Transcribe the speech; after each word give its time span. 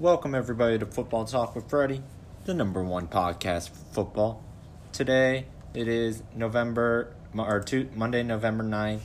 Welcome 0.00 0.34
everybody 0.34 0.78
to 0.78 0.84
Football 0.84 1.24
Talk 1.24 1.56
with 1.56 1.70
Freddie, 1.70 2.02
the 2.44 2.52
number 2.52 2.84
one 2.84 3.08
podcast 3.08 3.70
for 3.70 3.94
football. 3.94 4.44
Today 4.92 5.46
it 5.72 5.88
is 5.88 6.22
November 6.34 7.14
or 7.34 7.60
two, 7.60 7.88
Monday, 7.94 8.22
November 8.22 8.62
9th, 8.62 9.00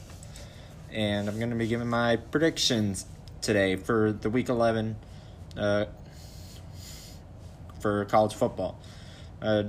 and 0.92 1.30
I'm 1.30 1.38
going 1.38 1.50
to 1.50 1.56
be 1.56 1.68
giving 1.68 1.88
my 1.88 2.18
predictions 2.18 3.06
today 3.40 3.78
for 3.78 4.12
the 4.12 4.30
week 4.30 4.50
11 4.50 4.98
uh, 5.56 5.86
for 7.80 8.04
college 8.04 8.34
football. 8.34 8.78
Uh, 9.42 9.64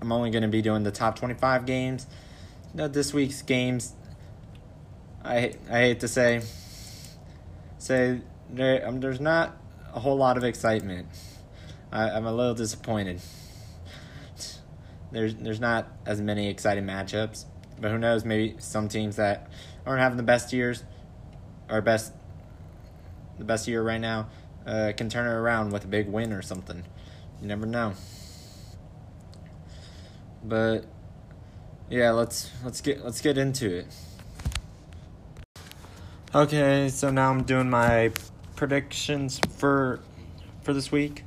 I'm 0.00 0.12
only 0.12 0.30
going 0.30 0.42
to 0.42 0.48
be 0.48 0.62
doing 0.62 0.84
the 0.84 0.92
top 0.92 1.18
25 1.18 1.66
games. 1.66 2.06
Now, 2.72 2.86
this 2.86 3.12
week's 3.12 3.42
games, 3.42 3.94
I 5.24 5.54
I 5.68 5.78
hate 5.80 6.00
to 6.00 6.08
say, 6.08 6.42
say 7.78 8.20
there 8.48 8.86
um, 8.86 9.00
there's 9.00 9.18
not 9.18 9.56
a 9.94 10.00
whole 10.00 10.16
lot 10.16 10.36
of 10.36 10.44
excitement. 10.44 11.08
I, 11.90 12.10
I'm 12.10 12.26
a 12.26 12.32
little 12.32 12.54
disappointed. 12.54 13.20
There's 15.10 15.34
there's 15.34 15.60
not 15.60 15.88
as 16.04 16.20
many 16.20 16.48
exciting 16.48 16.84
matchups, 16.84 17.46
but 17.80 17.90
who 17.90 17.98
knows? 17.98 18.24
Maybe 18.24 18.56
some 18.58 18.88
teams 18.88 19.16
that 19.16 19.50
aren't 19.86 20.00
having 20.00 20.18
the 20.18 20.22
best 20.22 20.52
years, 20.52 20.84
or 21.70 21.80
best 21.80 22.12
the 23.38 23.44
best 23.44 23.66
year 23.68 23.82
right 23.82 24.00
now, 24.00 24.28
uh, 24.66 24.92
can 24.96 25.08
turn 25.08 25.26
it 25.26 25.30
around 25.30 25.72
with 25.72 25.84
a 25.84 25.88
big 25.88 26.08
win 26.08 26.32
or 26.32 26.42
something. 26.42 26.84
You 27.40 27.48
never 27.48 27.64
know. 27.64 27.94
But 30.44 30.84
yeah, 31.88 32.10
let's 32.10 32.50
let's 32.62 32.80
get 32.80 33.02
let's 33.04 33.20
get 33.20 33.38
into 33.38 33.78
it. 33.78 33.86
Okay, 36.34 36.90
so 36.90 37.10
now 37.10 37.30
I'm 37.30 37.44
doing 37.44 37.70
my 37.70 38.12
predictions 38.58 39.40
for 39.56 40.00
for 40.62 40.74
this 40.74 40.90
week. 40.90 41.22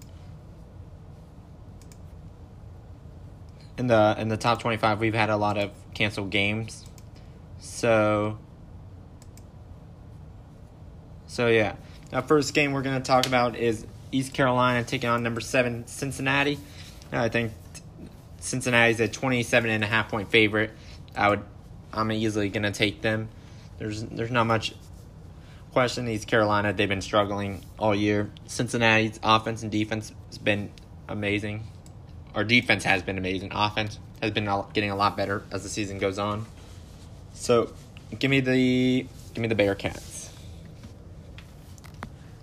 In 3.77 3.87
the 3.87 4.15
in 4.19 4.27
the 4.27 4.37
top 4.37 4.61
25, 4.61 4.99
we've 4.99 5.13
had 5.13 5.29
a 5.29 5.37
lot 5.37 5.57
of 5.57 5.71
canceled 5.93 6.29
games. 6.29 6.85
So 7.59 8.37
So 11.25 11.47
yeah. 11.47 11.75
Our 12.11 12.21
first 12.21 12.53
game 12.53 12.73
we're 12.73 12.81
to 12.81 12.99
talk 12.99 13.25
about 13.25 13.55
is 13.55 13.87
East 14.11 14.33
Carolina 14.33 14.83
taking 14.83 15.09
on 15.09 15.23
number 15.23 15.39
7 15.39 15.87
Cincinnati. 15.87 16.59
I 17.13 17.29
think 17.29 17.53
Cincinnati's 18.41 18.99
a 18.99 19.07
27 19.07 19.69
and 19.69 19.81
a 19.81 19.87
half 19.87 20.11
point 20.11 20.29
favorite. 20.29 20.71
I 21.15 21.29
would 21.29 21.43
I'm 21.93 22.11
easily 22.11 22.49
going 22.49 22.63
to 22.63 22.71
take 22.71 23.01
them. 23.01 23.29
There's 23.77 24.03
there's 24.03 24.31
not 24.31 24.47
much 24.47 24.73
question. 25.71 26.07
East 26.07 26.27
Carolina, 26.27 26.73
they've 26.73 26.89
been 26.89 27.01
struggling 27.01 27.63
all 27.79 27.95
year. 27.95 28.29
Cincinnati's 28.47 29.19
offense 29.23 29.63
and 29.63 29.71
defense 29.71 30.11
has 30.27 30.37
been 30.37 30.71
amazing. 31.07 31.63
Our 32.35 32.43
defense 32.43 32.83
has 32.83 33.01
been 33.03 33.17
amazing. 33.17 33.51
Offense 33.53 33.99
has 34.21 34.31
been 34.31 34.49
getting 34.73 34.91
a 34.91 34.95
lot 34.95 35.17
better 35.17 35.43
as 35.51 35.63
the 35.63 35.69
season 35.69 35.97
goes 35.97 36.19
on. 36.19 36.45
So, 37.33 37.73
give 38.19 38.29
me 38.29 38.39
the 38.39 39.05
give 39.33 39.41
me 39.41 39.47
the 39.47 39.55
Bearcats. 39.55 40.29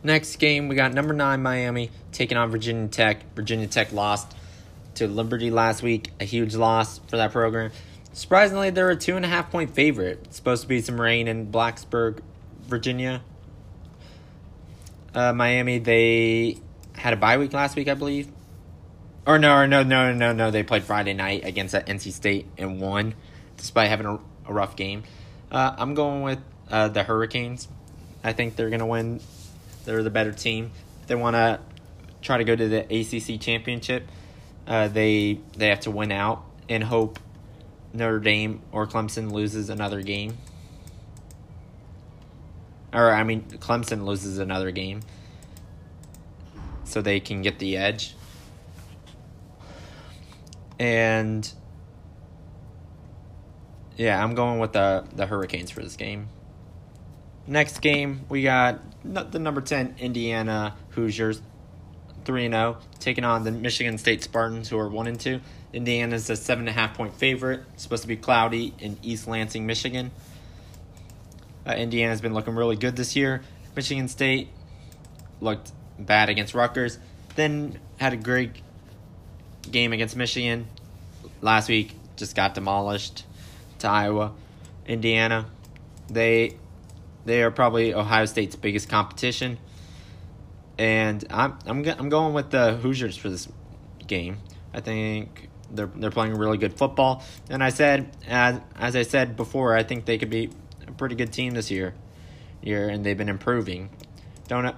Next 0.02 0.36
game, 0.36 0.68
we 0.68 0.76
got 0.76 0.92
number 0.92 1.12
nine 1.12 1.42
Miami 1.42 1.90
taking 2.12 2.36
on 2.36 2.50
Virginia 2.50 2.88
Tech. 2.88 3.34
Virginia 3.34 3.66
Tech 3.66 3.92
lost 3.92 4.34
to 4.94 5.06
Liberty 5.06 5.50
last 5.50 5.82
week, 5.82 6.10
a 6.20 6.24
huge 6.24 6.54
loss 6.54 6.98
for 7.08 7.16
that 7.16 7.32
program. 7.32 7.70
Surprisingly, 8.12 8.70
they're 8.70 8.90
a 8.90 8.96
two 8.96 9.16
and 9.16 9.24
a 9.24 9.28
half 9.28 9.50
point 9.50 9.74
favorite. 9.74 10.20
It's 10.24 10.36
supposed 10.36 10.62
to 10.62 10.68
be 10.68 10.80
some 10.80 11.00
rain 11.00 11.28
in 11.28 11.52
Blacksburg, 11.52 12.20
Virginia. 12.68 13.22
Uh, 15.14 15.32
Miami, 15.32 15.78
they 15.78 16.58
had 16.94 17.14
a 17.14 17.16
bye 17.16 17.38
week 17.38 17.52
last 17.52 17.74
week, 17.76 17.88
I 17.88 17.94
believe. 17.94 18.28
Or 19.26 19.38
no, 19.38 19.54
or 19.54 19.66
no, 19.66 19.82
no, 19.82 20.12
no, 20.12 20.32
no. 20.32 20.50
They 20.50 20.62
played 20.62 20.84
Friday 20.84 21.14
night 21.14 21.44
against 21.44 21.74
NC 21.74 22.12
State 22.12 22.46
and 22.56 22.80
won, 22.80 23.14
despite 23.56 23.88
having 23.88 24.06
a, 24.06 24.18
a 24.46 24.52
rough 24.52 24.76
game. 24.76 25.02
Uh, 25.50 25.74
I'm 25.76 25.94
going 25.94 26.22
with 26.22 26.38
uh, 26.70 26.88
the 26.88 27.02
Hurricanes. 27.02 27.68
I 28.22 28.32
think 28.32 28.56
they're 28.56 28.70
going 28.70 28.80
to 28.80 28.86
win. 28.86 29.20
They're 29.84 30.02
the 30.02 30.10
better 30.10 30.32
team. 30.32 30.70
They 31.06 31.14
want 31.14 31.36
to 31.36 31.60
try 32.20 32.38
to 32.38 32.44
go 32.44 32.54
to 32.54 32.68
the 32.68 32.80
ACC 32.80 33.40
championship. 33.40 34.06
Uh, 34.66 34.88
they 34.88 35.40
they 35.56 35.68
have 35.68 35.80
to 35.80 35.90
win 35.90 36.12
out 36.12 36.44
and 36.68 36.84
hope 36.84 37.18
Notre 37.94 38.20
Dame 38.20 38.60
or 38.70 38.86
Clemson 38.86 39.32
loses 39.32 39.70
another 39.70 40.02
game 40.02 40.36
or 42.98 43.12
I 43.12 43.22
mean 43.22 43.42
Clemson 43.42 44.04
loses 44.04 44.38
another 44.38 44.70
game, 44.70 45.00
so 46.84 47.00
they 47.00 47.20
can 47.20 47.42
get 47.42 47.58
the 47.58 47.76
edge. 47.76 48.14
And 50.78 51.50
yeah, 53.96 54.22
I'm 54.22 54.34
going 54.34 54.58
with 54.58 54.72
the 54.72 55.04
the 55.14 55.26
Hurricanes 55.26 55.70
for 55.70 55.82
this 55.82 55.96
game. 55.96 56.28
Next 57.46 57.80
game, 57.80 58.26
we 58.28 58.42
got 58.42 58.80
the 59.04 59.38
number 59.38 59.62
10 59.62 59.96
Indiana 59.98 60.76
Hoosiers 60.90 61.40
3 62.26 62.50
0 62.50 62.76
taking 62.98 63.24
on 63.24 63.44
the 63.44 63.50
Michigan 63.50 63.96
State 63.96 64.22
Spartans 64.22 64.68
who 64.68 64.78
are 64.78 64.88
1 64.88 65.06
and 65.06 65.18
2. 65.18 65.40
Indiana's 65.72 66.28
a 66.28 66.34
7.5 66.34 66.94
point 66.94 67.14
favorite. 67.14 67.62
It's 67.72 67.82
supposed 67.82 68.02
to 68.02 68.08
be 68.08 68.16
cloudy 68.16 68.74
in 68.78 68.98
East 69.02 69.26
Lansing, 69.26 69.66
Michigan. 69.66 70.10
Uh, 71.68 71.74
Indiana's 71.74 72.22
been 72.22 72.32
looking 72.32 72.54
really 72.54 72.76
good 72.76 72.96
this 72.96 73.14
year. 73.14 73.42
Michigan 73.76 74.08
State 74.08 74.48
looked 75.40 75.70
bad 75.98 76.30
against 76.30 76.54
Rutgers, 76.54 76.98
then 77.34 77.78
had 77.98 78.14
a 78.14 78.16
great 78.16 78.52
game 79.70 79.92
against 79.92 80.16
Michigan. 80.16 80.66
Last 81.42 81.68
week 81.68 81.94
just 82.16 82.34
got 82.34 82.54
demolished 82.54 83.24
to 83.80 83.88
Iowa. 83.88 84.32
Indiana, 84.86 85.46
they 86.08 86.56
they 87.26 87.42
are 87.42 87.50
probably 87.50 87.92
Ohio 87.92 88.24
State's 88.24 88.56
biggest 88.56 88.88
competition, 88.88 89.58
and 90.78 91.22
I'm 91.30 91.58
I'm 91.66 91.84
I'm 91.86 92.08
going 92.08 92.32
with 92.32 92.50
the 92.50 92.76
Hoosiers 92.76 93.16
for 93.16 93.28
this 93.28 93.46
game. 94.06 94.38
I 94.72 94.80
think 94.80 95.50
they're 95.70 95.90
they're 95.94 96.10
playing 96.10 96.34
really 96.34 96.56
good 96.56 96.72
football, 96.72 97.22
and 97.50 97.62
I 97.62 97.68
said 97.68 98.16
as 98.26 98.60
as 98.74 98.96
I 98.96 99.02
said 99.02 99.36
before, 99.36 99.76
I 99.76 99.82
think 99.82 100.06
they 100.06 100.16
could 100.16 100.30
be 100.30 100.48
a 100.88 100.92
pretty 100.92 101.14
good 101.14 101.32
team 101.32 101.54
this 101.54 101.70
year, 101.70 101.94
year, 102.62 102.88
and 102.88 103.04
they've 103.04 103.16
been 103.16 103.28
improving. 103.28 103.90
Don't 104.48 104.74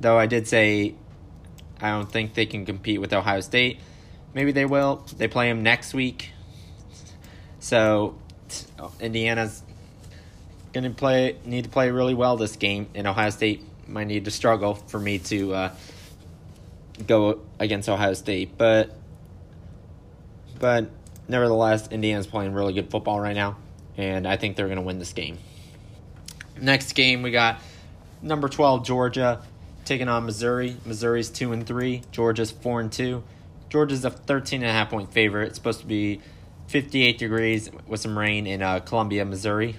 though 0.00 0.18
I 0.18 0.26
did 0.26 0.48
say 0.48 0.94
I 1.80 1.90
don't 1.90 2.10
think 2.10 2.34
they 2.34 2.46
can 2.46 2.66
compete 2.66 3.00
with 3.00 3.12
Ohio 3.12 3.40
State. 3.40 3.78
Maybe 4.34 4.52
they 4.52 4.64
will. 4.64 5.04
They 5.16 5.28
play 5.28 5.48
them 5.48 5.62
next 5.62 5.94
week, 5.94 6.30
so 7.58 8.18
Indiana's 9.00 9.62
gonna 10.72 10.90
play 10.90 11.36
need 11.44 11.64
to 11.64 11.70
play 11.70 11.90
really 11.90 12.14
well 12.14 12.36
this 12.36 12.56
game, 12.56 12.88
and 12.94 13.06
Ohio 13.06 13.30
State 13.30 13.64
might 13.86 14.06
need 14.06 14.24
to 14.24 14.30
struggle 14.30 14.74
for 14.74 14.98
me 14.98 15.18
to 15.18 15.54
uh, 15.54 15.74
go 17.06 17.40
against 17.58 17.88
Ohio 17.88 18.14
State. 18.14 18.58
But 18.58 18.96
but 20.58 20.90
nevertheless, 21.28 21.88
Indiana's 21.88 22.26
playing 22.26 22.52
really 22.52 22.72
good 22.72 22.90
football 22.90 23.20
right 23.20 23.36
now 23.36 23.56
and 23.96 24.26
I 24.26 24.36
think 24.36 24.56
they're 24.56 24.66
going 24.66 24.76
to 24.76 24.82
win 24.82 24.98
this 24.98 25.12
game. 25.12 25.38
Next 26.60 26.92
game, 26.92 27.22
we 27.22 27.30
got 27.30 27.60
number 28.22 28.48
12 28.48 28.84
Georgia 28.84 29.42
taking 29.84 30.08
on 30.08 30.26
Missouri. 30.26 30.76
Missouri's 30.84 31.30
2 31.30 31.52
and 31.52 31.66
3, 31.66 32.02
Georgia's 32.12 32.50
4 32.50 32.80
and 32.80 32.92
2. 32.92 33.22
Georgia's 33.68 34.04
a 34.04 34.10
13 34.10 34.62
and 34.62 34.70
a 34.70 34.72
half 34.72 34.90
point 34.90 35.12
favorite. 35.12 35.48
It's 35.48 35.56
supposed 35.56 35.80
to 35.80 35.86
be 35.86 36.20
58 36.68 37.18
degrees 37.18 37.70
with 37.86 38.00
some 38.00 38.18
rain 38.18 38.46
in 38.46 38.62
uh, 38.62 38.80
Columbia, 38.80 39.24
Missouri. 39.24 39.76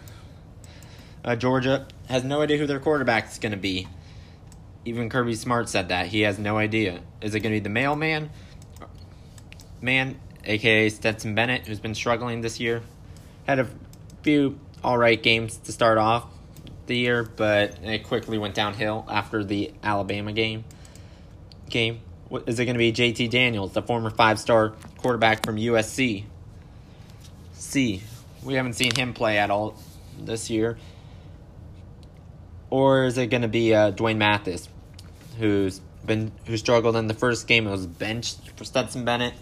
Uh, 1.24 1.36
Georgia 1.36 1.88
has 2.08 2.24
no 2.24 2.42
idea 2.42 2.58
who 2.58 2.66
their 2.66 2.80
quarterback 2.80 3.30
is 3.32 3.38
going 3.38 3.52
to 3.52 3.58
be. 3.58 3.88
Even 4.86 5.10
Kirby 5.10 5.36
Smart 5.36 5.70
said 5.70 5.90
that. 5.90 6.08
He 6.08 6.22
has 6.22 6.40
no 6.40 6.58
idea. 6.58 7.02
Is 7.22 7.36
it 7.36 7.42
going 7.42 7.54
to 7.54 7.58
be 7.58 7.64
the 7.64 7.70
mailman? 7.70 8.32
Man, 9.82 10.20
aka 10.44 10.90
Stetson 10.90 11.36
Bennett, 11.36 11.68
who's 11.68 11.80
been 11.80 11.94
struggling 11.94 12.42
this 12.42 12.60
year. 12.60 12.82
Had 13.46 13.60
a 13.60 13.68
few 14.24 14.60
all 14.84 14.98
right 14.98 15.22
games 15.22 15.58
to 15.58 15.72
start 15.72 15.98
off 15.98 16.26
the 16.88 16.96
year, 16.96 17.24
but 17.24 17.78
it 17.84 18.04
quickly 18.04 18.38
went 18.38 18.56
downhill 18.56 19.06
after 19.10 19.44
the 19.44 19.72
Alabama 19.84 20.34
game. 20.34 20.64
Game 21.70 22.02
is 22.48 22.60
it 22.60 22.66
going 22.66 22.76
to 22.76 22.80
be 22.80 22.94
JT 22.94 23.30
Daniels, 23.30 23.74
the 23.74 23.82
former 23.82 24.10
five-star 24.10 24.74
quarterback 24.98 25.46
from 25.46 25.58
USC? 25.58 26.24
C. 27.54 28.04
We 28.44 28.54
haven't 28.56 28.74
seen 28.74 28.96
him 28.96 29.14
play 29.14 29.38
at 29.38 29.52
all 29.52 29.76
this 30.20 30.50
year. 30.50 30.78
Or 32.70 33.06
is 33.06 33.18
it 33.18 33.28
going 33.28 33.42
to 33.42 33.50
be 33.50 33.74
uh, 33.74 33.92
D'Wayne 33.92 34.18
Mathis, 34.18 34.70
who's 35.38 35.82
been 36.06 36.32
who 36.46 36.56
struggled 36.56 36.96
in 36.96 37.08
the 37.08 37.14
first 37.14 37.48
game? 37.48 37.68
It 37.68 37.72
was 37.72 37.86
benched 37.86 38.52
for 38.56 38.64
Stetson 38.64 39.04
Bennett, 39.04 39.34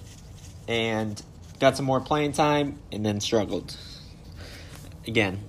and 0.67 1.21
got 1.59 1.77
some 1.77 1.85
more 1.85 2.01
playing 2.01 2.31
time, 2.31 2.79
and 2.91 3.05
then 3.05 3.19
struggled 3.19 3.77
again, 5.09 5.44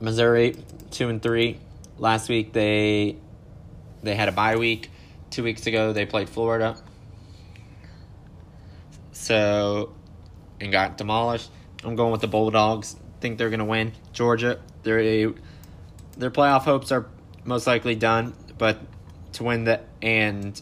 Missouri 0.00 0.56
two 0.90 1.08
and 1.08 1.22
three. 1.22 1.58
Last 1.98 2.28
week 2.28 2.52
they 2.52 3.16
they 4.02 4.14
had 4.14 4.28
a 4.28 4.32
bye 4.32 4.56
week. 4.56 4.90
two 5.30 5.44
weeks 5.44 5.66
ago 5.66 5.92
they 5.92 6.04
played 6.04 6.28
Florida. 6.28 6.76
So, 9.12 9.94
and 10.60 10.72
got 10.72 10.98
demolished. 10.98 11.50
I'm 11.84 11.94
going 11.94 12.10
with 12.10 12.20
the 12.20 12.26
Bulldogs. 12.26 12.96
Think 13.20 13.38
they're 13.38 13.50
gonna 13.50 13.64
win. 13.64 13.92
Georgia, 14.12 14.58
they're 14.82 15.00
a, 15.00 15.32
their 16.16 16.30
playoff 16.30 16.62
hopes 16.62 16.90
are 16.90 17.06
most 17.44 17.66
likely 17.66 17.94
done, 17.94 18.34
but 18.58 18.80
to 19.34 19.44
win 19.44 19.64
the 19.64 19.80
and 20.02 20.60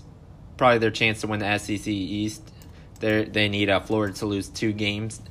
probably 0.56 0.78
their 0.78 0.90
chance 0.90 1.22
to 1.22 1.26
win 1.26 1.40
the 1.40 1.58
SEC 1.58 1.86
East, 1.86 2.42
they 3.00 3.24
they 3.24 3.48
need 3.48 3.70
uh, 3.70 3.80
Florida 3.80 4.12
to 4.18 4.26
lose 4.26 4.48
two 4.48 4.72
games 4.72 5.22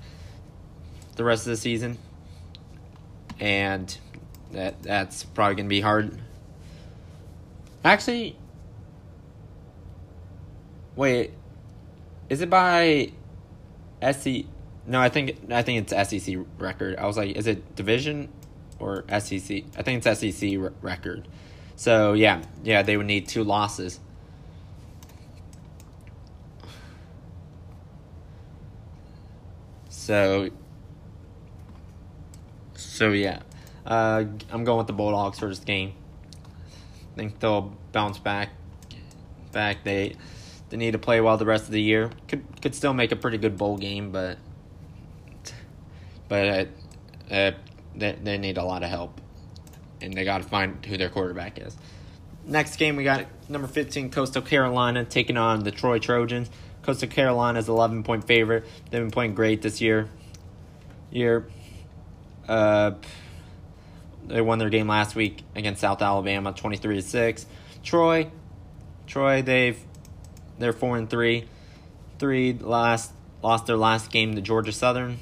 the 1.18 1.24
rest 1.24 1.45
of 1.45 1.50
the 1.50 1.57
season, 1.57 1.98
and 3.39 3.98
that 4.51 4.81
that's 4.84 5.24
probably 5.24 5.56
gonna 5.56 5.69
be 5.69 5.81
hard. 5.81 6.19
Actually, 7.84 8.36
wait, 10.95 11.31
is 12.30 12.42
it 12.42 12.50
by 12.50 13.12
SC? 14.01 14.45
No, 14.86 15.01
I 15.01 15.10
think 15.10 15.38
I 15.51 15.62
think 15.62 15.92
it's 15.92 16.10
SEC 16.10 16.38
record. 16.57 16.98
I 16.98 17.06
was 17.06 17.18
like, 17.18 17.36
is 17.36 17.48
it 17.48 17.75
division 17.75 18.30
or 18.80 19.04
SEC? 19.19 19.63
I 19.78 19.81
think 19.83 20.06
it's 20.06 20.19
SEC 20.19 20.42
re- 20.42 20.69
record. 20.81 21.28
So 21.75 22.13
yeah, 22.13 22.42
yeah, 22.63 22.81
they 22.81 22.98
would 22.98 23.06
need 23.06 23.28
two 23.28 23.44
losses. 23.44 24.00
So, 30.07 30.50
so 32.97 33.11
yeah, 33.11 33.41
uh, 33.85 34.25
I'm 34.49 34.63
going 34.63 34.79
with 34.79 34.88
the 34.88 34.94
Bulldogs 34.94 35.38
for 35.38 35.47
this 35.47 35.59
game. 35.59 35.94
I 37.13 37.15
think 37.15 37.39
they'll 37.39 37.77
bounce 37.91 38.17
back. 38.17 38.49
Back, 39.51 39.83
they 39.83 40.15
they 40.69 40.77
need 40.77 40.91
to 40.91 40.97
play 40.97 41.21
well 41.21 41.38
the 41.38 41.45
rest 41.45 41.65
of 41.65 41.71
the 41.71 41.81
year. 41.81 42.09
Could 42.27 42.44
could 42.61 42.73
still 42.73 42.94
make 42.94 43.11
a 43.11 43.15
pretty 43.15 43.38
good 43.38 43.55
bowl 43.55 43.77
game, 43.77 44.11
but 44.11 44.39
but 46.27 46.47
uh, 47.29 47.33
uh, 47.33 47.51
they 47.95 48.17
they 48.23 48.38
need 48.39 48.57
a 48.57 48.63
lot 48.63 48.81
of 48.81 48.89
help, 48.89 49.21
and 50.01 50.13
they 50.13 50.25
got 50.25 50.41
to 50.41 50.47
find 50.47 50.83
who 50.83 50.97
their 50.97 51.09
quarterback 51.09 51.59
is. 51.59 51.77
Next 52.45 52.77
game, 52.77 52.95
we 52.95 53.03
got 53.03 53.25
number 53.49 53.67
15, 53.67 54.09
Coastal 54.09 54.41
Carolina, 54.41 55.03
taking 55.03 55.38
on 55.38 55.63
the 55.63 55.71
Troy 55.71 55.99
Trojans. 55.99 56.49
Coastal 56.81 57.09
Carolina 57.09 57.59
is 57.59 57.67
11 57.67 58.03
point 58.03 58.25
favorite. 58.25 58.65
They've 58.89 59.01
been 59.01 59.11
playing 59.11 59.35
great 59.35 59.61
this 59.61 59.81
year. 59.81 60.07
Year, 61.11 61.47
uh, 62.47 62.91
they 64.27 64.41
won 64.41 64.59
their 64.59 64.69
game 64.69 64.88
last 64.88 65.15
week 65.15 65.44
against 65.55 65.81
South 65.81 66.01
Alabama, 66.01 66.53
23 66.53 66.95
to 66.95 67.01
six. 67.01 67.45
Troy, 67.83 68.29
Troy, 69.05 69.41
they've 69.41 69.79
they're 70.59 70.73
four 70.73 70.97
and 70.97 71.09
three. 71.09 71.45
Three 72.19 72.53
last 72.53 73.11
lost 73.44 73.67
their 73.67 73.77
last 73.77 74.11
game 74.11 74.35
to 74.35 74.41
Georgia 74.41 74.71
Southern. 74.71 75.19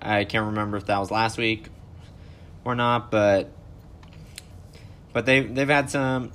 I 0.00 0.24
can't 0.24 0.46
remember 0.46 0.76
if 0.76 0.86
that 0.86 0.98
was 0.98 1.10
last 1.10 1.36
week 1.36 1.68
or 2.64 2.74
not, 2.74 3.10
but 3.10 3.50
but 5.12 5.26
they 5.26 5.40
they've 5.40 5.68
had 5.68 5.90
some 5.90 6.32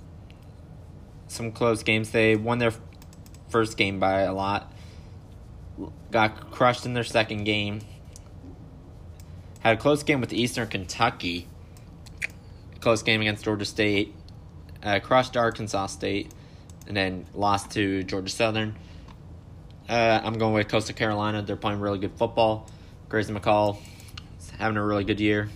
some 1.27 1.51
close 1.51 1.83
games. 1.83 2.12
They 2.12 2.36
won 2.36 2.59
their 2.59 2.74
first 3.50 3.77
game 3.77 4.00
by 4.00 4.21
a 4.21 4.33
lot. 4.33 4.71
Got 6.12 6.51
crushed 6.51 6.86
in 6.86 6.94
their 6.94 7.03
second 7.03 7.44
game. 7.45 7.81
Had 9.66 9.80
a 9.80 9.82
close 9.82 10.04
game 10.04 10.22
with 10.22 10.32
Eastern 10.32 10.68
Kentucky. 10.68 11.48
Close 12.82 13.02
game 13.02 13.22
against 13.22 13.44
Georgia 13.44 13.66
State. 13.66 14.14
Uh, 14.84 15.00
crushed 15.00 15.36
Arkansas 15.36 15.88
State, 15.88 16.32
and 16.88 16.96
then 16.96 17.26
lost 17.34 17.72
to 17.72 18.04
Georgia 18.04 18.30
Southern. 18.30 18.76
Uh, 19.90 20.22
I'm 20.24 20.36
going 20.38 20.54
with 20.54 20.68
Coastal 20.68 20.94
Carolina. 20.94 21.42
They're 21.42 21.56
playing 21.56 21.80
really 21.80 21.98
good 21.98 22.12
football. 22.16 22.70
Grayson 23.10 23.36
McCall 23.36 23.80
is 24.40 24.52
having 24.52 24.78
a 24.78 24.86
really 24.86 25.04
good 25.04 25.20
year. 25.20 25.50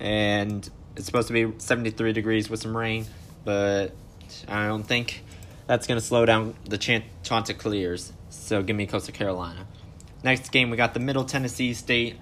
And 0.00 0.66
it's 0.96 1.04
supposed 1.04 1.28
to 1.28 1.34
be 1.34 1.58
73 1.58 2.14
degrees 2.14 2.48
with 2.48 2.60
some 2.60 2.74
rain, 2.74 3.04
but 3.44 3.92
I 4.48 4.66
don't 4.66 4.84
think 4.84 5.24
that's 5.66 5.86
going 5.86 6.00
to 6.00 6.06
slow 6.06 6.24
down 6.24 6.54
the 6.64 6.78
Chanticleers. 6.78 8.14
So 8.30 8.62
give 8.62 8.76
me 8.76 8.86
Coastal 8.86 9.12
Carolina. 9.12 9.66
Next 10.24 10.50
game, 10.50 10.70
we 10.70 10.78
got 10.78 10.94
the 10.94 11.00
Middle 11.00 11.26
Tennessee 11.26 11.74
State 11.74 12.16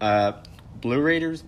uh, 0.00 0.32
Blue 0.80 1.00
Raiders. 1.00 1.44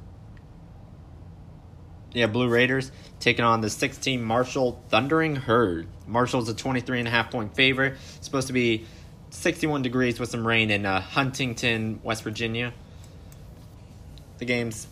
Yeah, 2.13 2.27
Blue 2.27 2.49
Raiders 2.49 2.91
taking 3.21 3.45
on 3.45 3.61
the 3.61 3.71
16 3.71 4.23
Marshall 4.23 4.83
Thundering 4.89 5.37
Herd. 5.37 5.87
Marshall's 6.07 6.49
a 6.49 6.55
23 6.55 7.01
and 7.01 7.09
a 7.09 7.11
half 7.11 7.31
point 7.31 7.55
favorite. 7.55 7.95
It's 8.17 8.25
supposed 8.27 8.49
to 8.49 8.53
be 8.53 8.87
61 9.31 9.83
degrees 9.83 10.19
with 10.19 10.29
some 10.29 10.47
rain 10.47 10.71
in 10.71 10.85
uh, 10.87 11.01
Huntington, 11.01 12.01
West 12.03 12.25
Virginia. 12.25 12.73
The 14.39 14.45
game's 14.45 14.87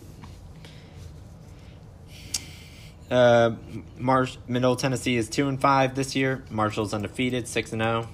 uh, 3.09 3.55
Marsh 3.97 4.37
Middle 4.47 4.75
Tennessee 4.75 5.17
is 5.17 5.27
two 5.29 5.47
and 5.47 5.59
five 5.59 5.95
this 5.95 6.15
year. 6.15 6.43
Marshall's 6.49 6.93
undefeated, 6.93 7.47
six 7.47 7.73
and 7.73 7.81
zero. 7.81 8.07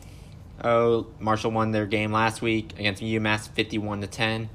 Oh, 0.63 1.07
Marshall 1.19 1.51
won 1.51 1.71
their 1.71 1.85
game 1.85 2.13
last 2.13 2.41
week 2.41 2.71
against 2.79 3.03
UMass, 3.03 3.49
fifty-one 3.49 4.01
to 4.01 4.07
ten. 4.07 4.49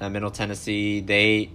Uh, 0.00 0.10
Middle 0.10 0.30
Tennessee, 0.30 1.00
they 1.00 1.50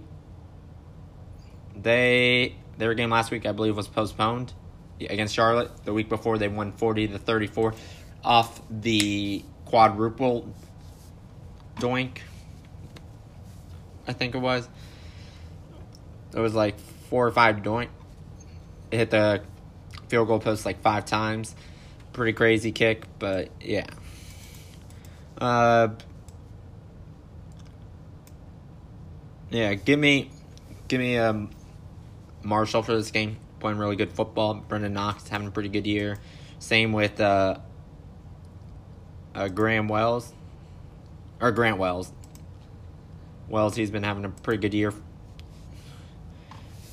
they 1.76 2.56
their 2.78 2.94
game 2.94 3.10
last 3.10 3.30
week, 3.30 3.46
I 3.46 3.52
believe, 3.52 3.76
was 3.76 3.88
postponed 3.88 4.52
against 4.98 5.34
Charlotte. 5.34 5.70
The 5.84 5.92
week 5.92 6.08
before, 6.08 6.38
they 6.38 6.48
won 6.48 6.72
forty 6.72 7.06
to 7.08 7.18
thirty-four 7.18 7.74
off 8.24 8.60
the 8.70 9.44
quadruple 9.66 10.52
doink. 11.76 12.18
I 14.08 14.12
think 14.12 14.34
it 14.34 14.38
was. 14.38 14.68
It 16.34 16.40
was 16.40 16.54
like 16.54 16.78
four 17.08 17.26
or 17.26 17.32
five 17.32 17.56
doink. 17.56 17.88
It 18.90 18.96
hit 18.96 19.10
the 19.10 19.42
field 20.08 20.28
goal 20.28 20.40
post 20.40 20.64
like 20.64 20.80
five 20.80 21.04
times. 21.04 21.54
Pretty 22.12 22.32
crazy 22.32 22.72
kick, 22.72 23.04
but 23.18 23.50
yeah. 23.60 23.86
Uh, 25.38 25.88
yeah, 29.50 29.74
give 29.74 29.98
me, 29.98 30.30
give 30.88 31.00
me 31.00 31.18
um, 31.18 31.50
Marshall 32.42 32.82
for 32.82 32.94
this 32.94 33.10
game. 33.10 33.36
Playing 33.58 33.78
really 33.78 33.96
good 33.96 34.12
football. 34.12 34.64
Brenden 34.68 34.92
Knox 34.92 35.28
having 35.28 35.48
a 35.48 35.50
pretty 35.50 35.68
good 35.68 35.86
year. 35.86 36.18
Same 36.58 36.92
with 36.92 37.20
uh, 37.20 37.58
uh, 39.34 39.48
Graham 39.48 39.88
Wells, 39.88 40.32
or 41.40 41.52
Grant 41.52 41.78
Wells. 41.78 42.10
Wells, 43.48 43.76
he's 43.76 43.90
been 43.90 44.02
having 44.02 44.24
a 44.24 44.30
pretty 44.30 44.60
good 44.60 44.74
year 44.74 44.94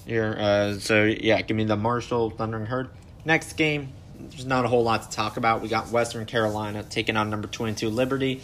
here. 0.08 0.36
Uh, 0.40 0.74
so 0.80 1.04
yeah, 1.04 1.42
give 1.42 1.56
me 1.56 1.66
the 1.66 1.76
Marshall 1.76 2.32
Thundering 2.32 2.66
Herd. 2.66 2.90
Next 3.26 3.54
game, 3.54 3.90
there's 4.20 4.46
not 4.46 4.66
a 4.66 4.68
whole 4.68 4.84
lot 4.84 5.04
to 5.04 5.16
talk 5.16 5.38
about. 5.38 5.62
We 5.62 5.68
got 5.68 5.90
Western 5.90 6.26
Carolina 6.26 6.84
taking 6.84 7.18
on 7.18 7.30
number 7.30 7.48
22 7.48 7.90
Liberty. 7.90 8.42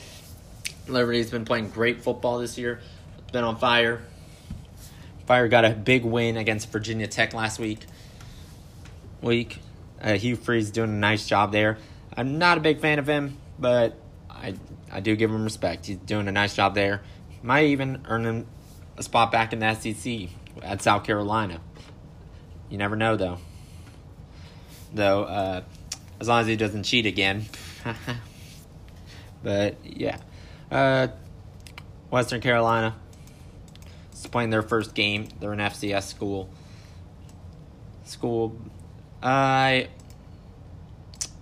Liberty's 0.88 1.32
been 1.32 1.46
playing 1.46 1.70
great 1.70 2.02
football 2.02 2.40
this 2.40 2.58
year. 2.58 2.82
Been 3.34 3.44
on 3.44 3.58
fire. 3.58 4.00
Fire 5.26 5.48
got 5.48 5.66
a 5.66 5.72
big 5.72 6.06
win 6.06 6.38
against 6.38 6.72
Virginia 6.72 7.08
Tech 7.08 7.34
last 7.34 7.58
week. 7.58 7.80
Week, 9.24 9.58
uh, 10.00 10.14
Hugh 10.14 10.36
Freeze 10.36 10.70
doing 10.70 10.92
a 10.92 10.94
nice 10.94 11.28
job 11.28 11.52
there. 11.52 11.80
I'm 12.16 12.38
not 12.38 12.60
a 12.60 12.62
big 12.62 12.80
fan 12.80 13.00
of 13.00 13.08
him, 13.08 13.40
but 13.58 13.98
I 14.30 14.54
I 14.92 15.00
do 15.00 15.16
give 15.16 15.32
him 15.32 15.44
respect. 15.44 15.88
He's 15.88 15.98
doing 15.98 16.28
a 16.28 16.32
nice 16.32 16.56
job 16.56 16.76
there. 16.76 17.02
Might 17.42 17.66
even 17.66 18.06
earn 18.08 18.24
him 18.24 18.46
a 18.98 19.02
spot 19.02 19.32
back 19.32 19.52
in 19.52 19.58
the 19.58 19.74
SEC 19.74 20.30
at 20.62 20.84
South 20.84 21.04
Carolina. 21.04 21.60
You 22.70 22.78
never 22.78 22.96
know, 22.96 23.16
though. 23.16 23.40
Though, 24.94 25.24
uh, 25.24 25.62
as 26.22 26.28
long 26.28 26.42
as 26.42 26.46
he 26.46 26.56
doesn't 26.56 26.84
cheat 26.84 27.08
again. 27.08 27.46
but 29.44 29.78
yeah, 29.84 30.20
uh, 30.70 31.08
Western 32.12 32.40
Carolina 32.40 32.96
is 34.24 34.30
playing 34.30 34.50
their 34.50 34.62
first 34.62 34.96
game. 34.96 35.28
They're 35.40 35.54
an 35.54 35.60
FCS 35.60 36.04
school. 36.04 36.50
School, 38.06 38.58
I 39.22 39.88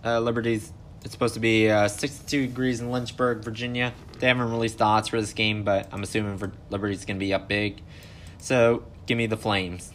uh, 0.03 0.19
Liberty's. 0.19 0.71
It's 1.03 1.13
supposed 1.13 1.33
to 1.33 1.39
be 1.39 1.67
uh, 1.67 1.87
62 1.87 2.47
degrees 2.47 2.79
in 2.79 2.91
Lynchburg, 2.91 3.43
Virginia. 3.43 3.91
They 4.19 4.27
haven't 4.27 4.51
released 4.51 4.77
the 4.77 4.83
odds 4.83 5.07
for 5.07 5.19
this 5.19 5.33
game, 5.33 5.63
but 5.63 5.89
I'm 5.91 6.03
assuming 6.03 6.37
for 6.37 6.51
Liberty's 6.69 7.05
going 7.05 7.17
to 7.17 7.25
be 7.25 7.33
up 7.33 7.47
big. 7.47 7.81
So 8.37 8.83
give 9.07 9.17
me 9.17 9.25
the 9.25 9.37
Flames. 9.37 9.91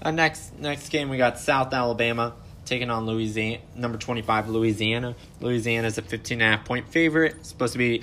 Uh, 0.00 0.10
next 0.10 0.58
next 0.58 0.88
game 0.88 1.10
we 1.10 1.18
got 1.18 1.38
South 1.38 1.72
Alabama 1.72 2.32
taking 2.64 2.90
on 2.90 3.06
Louisiana 3.06 3.58
number 3.74 3.98
25 3.98 4.48
Louisiana. 4.48 5.14
Louisiana 5.40 5.86
is 5.86 5.98
a 5.98 6.02
15 6.02 6.40
and 6.40 6.54
a 6.54 6.56
half 6.56 6.66
point 6.66 6.88
favorite. 6.88 7.36
It's 7.40 7.50
supposed 7.50 7.72
to 7.74 7.78
be 7.78 8.02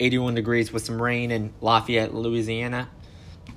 81 0.00 0.34
degrees 0.34 0.72
with 0.72 0.84
some 0.84 1.00
rain 1.00 1.30
in 1.30 1.52
Lafayette, 1.60 2.14
Louisiana. 2.14 2.88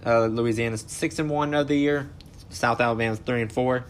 Uh, 0.06 0.26
Louisiana's 0.26 0.84
6 0.88 1.20
and 1.20 1.30
1 1.30 1.54
of 1.54 1.68
the 1.68 1.76
year. 1.76 2.10
South 2.50 2.82
Alabama's 2.82 3.20
3 3.20 3.44
and 3.44 3.52
4. 3.52 3.86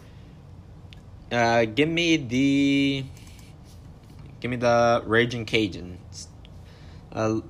Uh, 1.30 1.64
give 1.64 1.88
me 1.88 2.16
the. 2.16 3.04
Give 4.40 4.50
me 4.50 4.56
the 4.56 5.02
Raging 5.06 5.46
Cajuns. 5.46 6.26
Uh, 7.12 7.40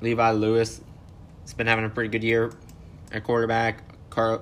Levi 0.00 0.30
Lewis 0.32 0.80
has 1.42 1.54
been 1.54 1.66
having 1.66 1.84
a 1.84 1.88
pretty 1.88 2.08
good 2.08 2.24
year 2.24 2.52
at 3.12 3.24
quarterback. 3.24 3.82
Car- 4.10 4.40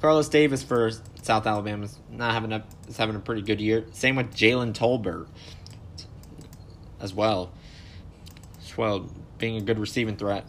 Carlos 0.00 0.28
Davis 0.28 0.62
for 0.62 0.90
South 1.22 1.46
Alabama 1.46 1.84
is 1.84 1.98
not 2.10 2.32
having 2.32 2.52
a 2.52 2.64
is 2.88 2.96
having 2.96 3.16
a 3.16 3.20
pretty 3.20 3.42
good 3.42 3.60
year. 3.60 3.84
Same 3.92 4.16
with 4.16 4.34
Jalen 4.34 4.72
Tolbert 4.72 5.26
as 7.00 7.12
well. 7.12 7.52
Well, 8.76 9.10
being 9.38 9.56
a 9.56 9.60
good 9.60 9.78
receiving 9.78 10.16
threat. 10.16 10.44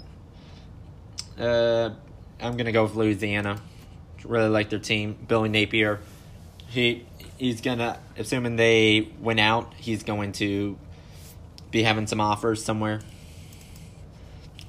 Uh, 1.39 1.91
I'm 2.39 2.57
gonna 2.57 2.71
go 2.71 2.83
with 2.83 2.95
Louisiana. 2.95 3.61
Really 4.23 4.49
like 4.49 4.69
their 4.69 4.79
team. 4.79 5.17
Billy 5.27 5.49
Napier. 5.49 5.99
He 6.67 7.05
he's 7.37 7.61
gonna 7.61 7.99
assuming 8.17 8.55
they 8.55 9.09
win 9.19 9.39
out, 9.39 9.73
he's 9.75 10.03
going 10.03 10.31
to 10.33 10.77
be 11.71 11.83
having 11.83 12.07
some 12.07 12.21
offers 12.21 12.63
somewhere. 12.63 13.01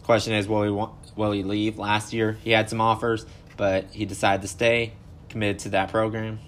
Question 0.03 0.33
is, 0.33 0.49
will 0.49 0.63
he 0.63 0.71
want, 0.71 0.93
will 1.17 1.33
he 1.33 1.43
leave? 1.43 1.79
Last 1.79 2.13
year 2.13 2.39
he 2.43 2.51
had 2.51 2.69
some 2.69 2.81
offers, 2.81 3.25
but 3.57 3.85
he 3.93 4.05
decided 4.05 4.43
to 4.43 4.49
stay, 4.49 4.93
committed 5.29 5.61
to 5.61 5.69
that 5.71 5.91
program, 5.91 6.41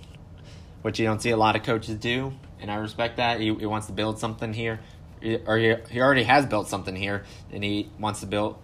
which 0.82 0.98
you 0.98 1.06
don't 1.06 1.22
see 1.22 1.30
a 1.30 1.36
lot 1.36 1.56
of 1.56 1.62
coaches 1.62 1.96
do, 1.96 2.32
and 2.60 2.70
I 2.70 2.76
respect 2.76 3.18
that. 3.18 3.40
He, 3.40 3.54
he 3.54 3.66
wants 3.66 3.86
to 3.86 3.92
build 3.92 4.18
something 4.18 4.52
here, 4.52 4.80
or 5.46 5.58
he, 5.58 5.74
he 5.90 6.00
already 6.00 6.24
has 6.24 6.46
built 6.46 6.68
something 6.68 6.94
here, 6.94 7.24
and 7.52 7.64
he 7.64 7.90
wants 7.98 8.20
to 8.20 8.26
build 8.26 8.56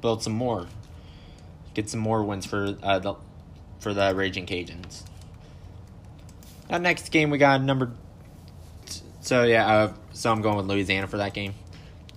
build 0.00 0.22
some 0.22 0.32
more, 0.32 0.66
get 1.74 1.88
some 1.88 2.00
more 2.00 2.22
wins 2.22 2.46
for 2.46 2.76
uh, 2.82 2.98
the 2.98 3.14
for 3.80 3.94
the 3.94 4.14
Raging 4.14 4.46
Cajuns. 4.46 5.02
Our 6.70 6.78
next 6.78 7.10
game 7.10 7.30
we 7.30 7.38
got 7.38 7.62
number. 7.62 7.92
So 9.20 9.44
yeah, 9.44 9.66
uh, 9.66 9.92
so 10.12 10.32
I'm 10.32 10.42
going 10.42 10.56
with 10.56 10.66
Louisiana 10.66 11.06
for 11.06 11.18
that 11.18 11.34
game. 11.34 11.54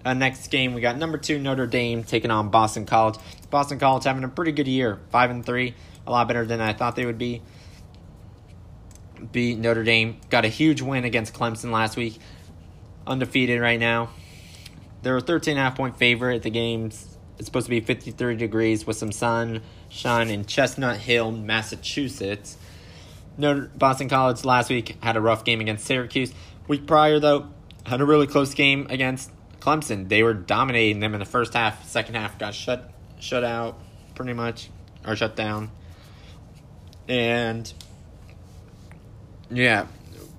Uh, 0.03 0.13
next 0.13 0.47
game 0.47 0.73
we 0.73 0.81
got 0.81 0.97
number 0.97 1.17
two 1.17 1.39
Notre 1.39 1.65
Dame 1.65 2.03
taking 2.03 2.31
on 2.31 2.49
Boston 2.49 2.85
College. 2.85 3.15
Boston 3.49 3.79
College 3.79 4.03
having 4.03 4.23
a 4.23 4.27
pretty 4.27 4.51
good 4.51 4.67
year, 4.67 4.99
five 5.09 5.31
and 5.31 5.45
three, 5.45 5.73
a 6.05 6.11
lot 6.11 6.27
better 6.27 6.45
than 6.45 6.61
I 6.61 6.73
thought 6.73 6.95
they 6.95 7.05
would 7.05 7.17
be. 7.17 7.41
Beat 9.31 9.57
Notre 9.57 9.83
Dame, 9.83 10.19
got 10.29 10.45
a 10.45 10.47
huge 10.47 10.81
win 10.81 11.05
against 11.05 11.33
Clemson 11.33 11.71
last 11.71 11.97
week, 11.97 12.19
undefeated 13.07 13.61
right 13.61 13.79
now. 13.79 14.09
They're 15.01 15.17
a 15.17 15.21
13 15.21 15.51
and 15.53 15.59
a 15.59 15.63
half 15.63 15.75
point 15.75 15.97
favorite. 15.97 16.43
The 16.43 16.49
game's 16.49 17.15
it's 17.37 17.47
supposed 17.47 17.65
to 17.65 17.69
be 17.69 17.81
53 17.81 18.37
degrees 18.37 18.87
with 18.87 18.97
some 18.97 19.11
sunshine 19.11 20.29
in 20.29 20.45
Chestnut 20.45 20.97
Hill, 20.97 21.31
Massachusetts. 21.31 22.57
Notre 23.37 23.69
Boston 23.75 24.07
College 24.07 24.45
last 24.45 24.69
week 24.69 24.97
had 25.03 25.17
a 25.17 25.21
rough 25.21 25.43
game 25.43 25.59
against 25.59 25.85
Syracuse. 25.85 26.33
Week 26.67 26.87
prior 26.87 27.19
though, 27.19 27.49
had 27.85 28.01
a 28.01 28.05
really 28.05 28.27
close 28.27 28.53
game 28.53 28.87
against 28.89 29.31
Clemson. 29.59 30.07
They 30.07 30.23
were 30.23 30.33
dominating 30.33 31.01
them 31.01 31.13
in 31.13 31.19
the 31.19 31.25
first 31.25 31.53
half. 31.53 31.87
Second 31.87 32.15
half 32.15 32.39
got 32.39 32.53
shut 32.53 32.91
shut 33.19 33.43
out 33.43 33.79
pretty 34.15 34.33
much 34.33 34.69
or 35.05 35.15
shut 35.15 35.35
down. 35.35 35.71
And 37.07 37.71
yeah, 39.51 39.87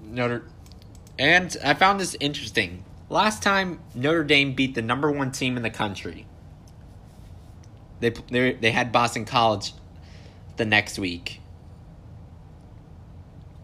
Notre 0.02 0.44
and 1.18 1.56
I 1.64 1.74
found 1.74 2.00
this 2.00 2.16
interesting. 2.20 2.84
Last 3.08 3.42
time 3.42 3.80
Notre 3.94 4.24
Dame 4.24 4.52
beat 4.54 4.74
the 4.74 4.82
number 4.82 5.10
one 5.10 5.30
team 5.30 5.56
in 5.56 5.62
the 5.62 5.70
country, 5.70 6.26
they 8.00 8.10
they 8.30 8.52
they 8.54 8.70
had 8.70 8.92
Boston 8.92 9.24
College 9.24 9.72
the 10.56 10.64
next 10.64 10.98
week, 10.98 11.40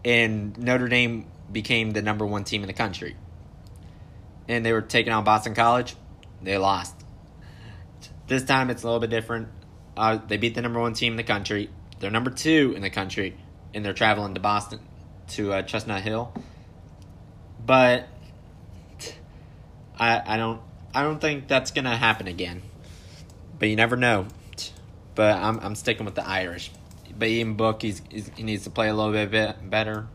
and 0.05 0.57
Notre 0.57 0.87
Dame 0.87 1.27
became 1.51 1.91
the 1.91 2.01
number 2.01 2.25
one 2.25 2.43
team 2.43 2.61
in 2.61 2.67
the 2.67 2.73
country. 2.73 3.15
And 4.47 4.65
they 4.65 4.73
were 4.73 4.81
taking 4.81 5.13
on 5.13 5.23
Boston 5.23 5.53
College, 5.53 5.95
they 6.41 6.57
lost. 6.57 6.95
This 8.27 8.43
time 8.43 8.69
it's 8.69 8.83
a 8.83 8.85
little 8.85 8.99
bit 8.99 9.09
different. 9.09 9.47
Uh, 9.95 10.19
they 10.27 10.37
beat 10.37 10.55
the 10.55 10.61
number 10.61 10.79
one 10.79 10.93
team 10.93 11.13
in 11.13 11.17
the 11.17 11.23
country. 11.23 11.69
They're 11.99 12.11
number 12.11 12.31
two 12.31 12.73
in 12.75 12.81
the 12.81 12.89
country, 12.89 13.37
and 13.73 13.85
they're 13.85 13.93
traveling 13.93 14.33
to 14.33 14.39
Boston, 14.39 14.79
to 15.29 15.53
uh, 15.53 15.61
Chestnut 15.61 16.01
Hill. 16.01 16.33
But 17.65 18.07
I 19.97 20.21
I 20.25 20.37
don't 20.37 20.61
I 20.93 21.03
don't 21.03 21.19
think 21.19 21.47
that's 21.47 21.71
gonna 21.71 21.95
happen 21.95 22.27
again 22.27 22.61
but 23.63 23.69
you 23.69 23.77
never 23.77 23.95
know. 23.95 24.27
But 25.15 25.35
I'm 25.37 25.57
I'm 25.61 25.75
sticking 25.75 26.05
with 26.05 26.15
the 26.15 26.27
Irish. 26.27 26.69
But 27.17 27.29
Ian 27.29 27.53
Book, 27.53 27.81
he's, 27.81 28.01
he's 28.09 28.29
he 28.35 28.43
needs 28.43 28.65
to 28.65 28.69
play 28.69 28.89
a 28.89 28.93
little 28.93 29.13
bit 29.13 29.31
bit 29.31 29.69
better. 29.69 30.07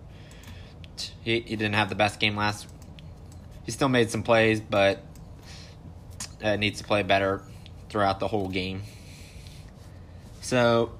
He 1.23 1.41
he 1.41 1.57
didn't 1.57 1.75
have 1.75 1.89
the 1.89 1.95
best 1.95 2.21
game 2.21 2.37
last. 2.37 2.67
He 3.65 3.73
still 3.73 3.89
made 3.89 4.11
some 4.11 4.23
plays, 4.23 4.61
but 4.61 5.03
uh, 6.43 6.57
needs 6.57 6.81
to 6.81 6.85
play 6.85 7.03
better 7.03 7.41
throughout 7.89 8.21
the 8.21 8.29
whole 8.29 8.49
game. 8.49 8.83
So, 10.43 10.93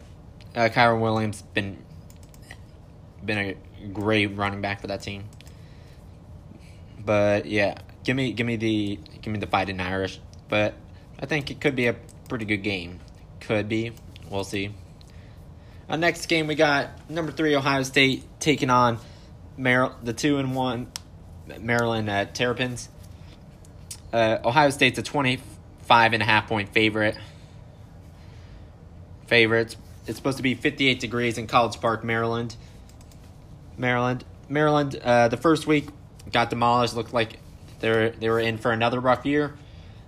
uh, 0.57 0.71
Kyren 0.71 1.01
Williams 1.01 1.43
been 1.43 1.85
been 3.23 3.39
a 3.39 3.89
great 3.89 4.37
running 4.37 4.63
back 4.63 4.81
for 4.81 4.87
that 4.87 5.03
team. 5.03 5.25
But 7.09 7.47
yeah, 7.47 7.79
give 8.05 8.17
me 8.17 8.35
give 8.35 8.47
me 8.47 8.57
the 8.57 9.01
give 9.23 9.33
me 9.33 9.39
the 9.39 9.47
fighting 9.47 9.81
Irish. 9.81 10.21
But 10.51 10.75
I 11.19 11.25
think 11.25 11.51
it 11.51 11.59
could 11.59 11.75
be 11.75 11.87
a 11.87 11.95
pretty 12.29 12.45
good 12.45 12.59
game. 12.59 13.01
Could 13.41 13.67
be. 13.67 13.93
We'll 14.29 14.45
see. 14.45 14.75
Our 15.89 15.97
next 15.97 16.27
game, 16.27 16.47
we 16.49 16.55
got 16.55 17.09
number 17.09 17.33
three 17.33 17.57
Ohio 17.57 17.83
State 17.83 18.25
taking 18.41 18.69
on 18.69 18.99
Mar- 19.57 19.97
the 20.03 20.13
two 20.13 20.37
and 20.37 20.55
one 20.55 20.93
Maryland 21.59 22.11
uh, 22.11 22.27
Terrapins. 22.27 22.91
Uh, 24.13 24.41
Ohio 24.45 24.69
State's 24.69 24.99
a 24.99 25.03
25 25.03 26.13
and 26.13 26.23
a 26.23 26.27
half 26.27 26.47
point 26.47 26.75
favorite. 26.75 27.17
Favorites. 29.29 29.79
It's 30.07 30.19
supposed 30.19 30.37
to 30.37 30.43
be 30.43 30.55
58 30.55 31.01
degrees 31.01 31.39
in 31.39 31.47
College 31.47 31.81
Park, 31.81 32.05
Maryland. 32.05 32.55
Maryland. 33.79 34.27
Maryland, 34.51 34.95
uh, 35.03 35.29
the 35.29 35.39
first 35.39 35.67
week 35.67 35.89
got 36.33 36.51
demolished. 36.51 36.95
Looked 36.95 37.15
like 37.15 37.39
they 37.81 37.91
were, 37.91 38.11
they 38.11 38.29
were 38.29 38.41
in 38.41 38.59
for 38.59 38.73
another 38.73 39.01
rough 39.01 39.25
year. 39.25 39.55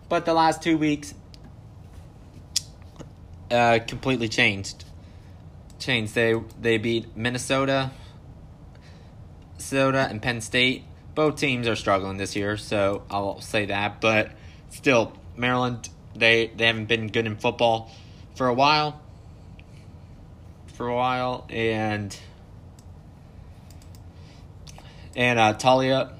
But 0.08 0.24
the 0.24 0.34
last 0.34 0.62
two 0.62 0.76
weeks, 0.76 1.14
uh, 3.50 3.80
completely 3.86 4.28
changed. 4.28 4.84
Changed. 5.78 6.14
They 6.14 6.34
they 6.60 6.78
beat 6.78 7.16
Minnesota, 7.16 7.90
Minnesota, 9.52 10.06
and 10.10 10.20
Penn 10.20 10.40
State. 10.40 10.84
Both 11.14 11.36
teams 11.36 11.66
are 11.66 11.76
struggling 11.76 12.16
this 12.16 12.36
year, 12.36 12.56
so 12.56 13.02
I'll 13.10 13.40
say 13.40 13.66
that. 13.66 14.00
But 14.00 14.30
still, 14.70 15.12
Maryland 15.36 15.88
they 16.14 16.50
they 16.56 16.66
haven't 16.66 16.86
been 16.86 17.08
good 17.08 17.26
in 17.26 17.36
football 17.36 17.90
for 18.34 18.46
a 18.46 18.54
while. 18.54 19.00
For 20.74 20.88
a 20.88 20.94
while, 20.94 21.46
and 21.50 22.16
and 25.16 25.38
uh, 25.38 25.54
Taulia 25.54 26.12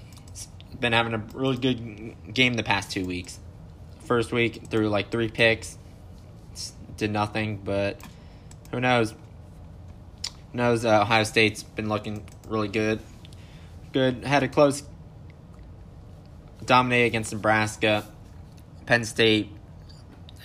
been 0.78 0.92
having 0.92 1.14
a 1.14 1.18
really 1.35 1.56
good 1.56 2.32
game 2.32 2.54
the 2.54 2.62
past 2.62 2.90
two 2.90 3.04
weeks. 3.04 3.38
First 4.04 4.32
week 4.32 4.68
threw 4.70 4.88
like 4.88 5.11
three 5.11 5.28
picks 5.28 5.78
did 7.00 7.11
nothing, 7.11 7.56
but 7.64 7.99
who 8.70 8.80
knows? 8.80 9.12
Who 10.52 10.59
knows? 10.59 10.85
Uh, 10.85 11.00
Ohio 11.00 11.25
State's 11.25 11.62
been 11.62 11.88
looking 11.88 12.25
really 12.47 12.68
good. 12.68 13.00
Good. 13.92 14.25
Had 14.25 14.44
a 14.44 14.49
close 14.49 14.85
dominate 16.64 17.06
against 17.06 17.32
Nebraska. 17.32 18.04
Penn 18.87 19.04
State, 19.04 19.50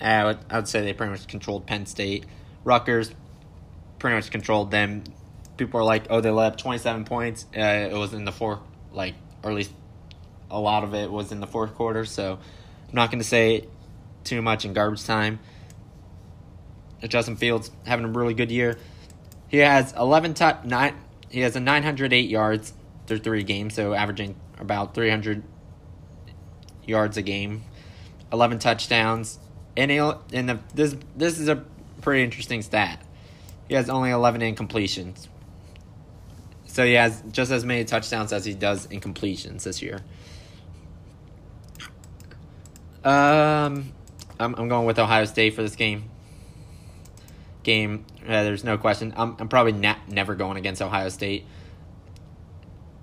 I 0.00 0.24
would, 0.24 0.38
I 0.50 0.56
would 0.56 0.66
say 0.66 0.80
they 0.82 0.94
pretty 0.94 1.12
much 1.12 1.28
controlled 1.28 1.66
Penn 1.66 1.86
State. 1.86 2.24
Rutgers 2.64 3.12
pretty 3.98 4.16
much 4.16 4.30
controlled 4.30 4.70
them. 4.70 5.04
People 5.56 5.80
are 5.80 5.84
like, 5.84 6.06
oh, 6.10 6.20
they 6.20 6.30
let 6.30 6.52
up 6.52 6.58
27 6.58 7.04
points. 7.04 7.46
Uh, 7.56 7.60
it 7.60 7.94
was 7.94 8.12
in 8.12 8.24
the 8.24 8.32
fourth, 8.32 8.60
like, 8.92 9.14
or 9.42 9.50
at 9.50 9.56
least 9.56 9.72
a 10.50 10.60
lot 10.60 10.84
of 10.84 10.94
it 10.94 11.10
was 11.10 11.32
in 11.32 11.40
the 11.40 11.46
fourth 11.46 11.74
quarter. 11.74 12.04
So 12.04 12.38
I'm 12.88 12.94
not 12.94 13.10
going 13.10 13.20
to 13.20 13.26
say 13.26 13.66
too 14.24 14.42
much 14.42 14.64
in 14.64 14.72
garbage 14.72 15.04
time. 15.04 15.38
Justin 17.08 17.36
Fields 17.36 17.70
having 17.86 18.04
a 18.04 18.08
really 18.08 18.34
good 18.34 18.50
year. 18.50 18.78
He 19.48 19.58
has 19.58 19.92
11 19.92 20.34
t- 20.34 20.44
nine. 20.64 20.96
He 21.28 21.40
has 21.40 21.56
a 21.56 21.60
908 21.60 22.28
yards 22.28 22.72
through 23.06 23.18
three 23.18 23.42
games, 23.42 23.74
so 23.74 23.94
averaging 23.94 24.36
about 24.58 24.94
300 24.94 25.42
yards 26.84 27.16
a 27.16 27.22
game, 27.22 27.62
11 28.32 28.58
touchdowns, 28.58 29.38
and 29.76 29.90
he 29.90 29.98
and 29.98 30.48
the, 30.48 30.58
this 30.74 30.96
this 31.16 31.38
is 31.38 31.48
a 31.48 31.64
pretty 32.00 32.24
interesting 32.24 32.62
stat. 32.62 33.02
He 33.68 33.74
has 33.74 33.90
only 33.90 34.10
11 34.10 34.40
incompletions, 34.40 35.28
so 36.76 36.84
he 36.84 36.92
has 36.92 37.22
just 37.32 37.50
as 37.50 37.64
many 37.64 37.86
touchdowns 37.86 38.34
as 38.34 38.44
he 38.44 38.52
does 38.52 38.86
incompletions 38.88 39.62
this 39.62 39.80
year. 39.80 40.02
Um, 43.02 43.94
I'm 44.38 44.54
I'm 44.54 44.68
going 44.68 44.84
with 44.84 44.98
Ohio 44.98 45.24
State 45.24 45.54
for 45.54 45.62
this 45.62 45.74
game 45.74 46.10
game. 47.62 48.04
Uh, 48.22 48.42
there's 48.42 48.62
no 48.62 48.76
question. 48.76 49.14
I'm, 49.16 49.36
I'm 49.38 49.48
probably 49.48 49.72
na- 49.72 49.96
never 50.06 50.34
going 50.34 50.58
against 50.58 50.82
Ohio 50.82 51.08
State. 51.08 51.46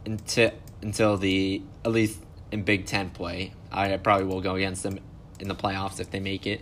until 0.05 0.51
until 0.83 1.17
the 1.17 1.63
at 1.83 1.91
least 1.91 2.19
in 2.51 2.61
Big 2.61 2.85
Ten 2.85 3.09
play. 3.09 3.53
I 3.71 3.97
probably 3.97 4.27
will 4.27 4.41
go 4.41 4.53
against 4.53 4.83
them 4.83 4.99
in 5.39 5.47
the 5.47 5.55
playoffs 5.55 5.99
if 5.99 6.11
they 6.11 6.19
make 6.19 6.45
it. 6.45 6.61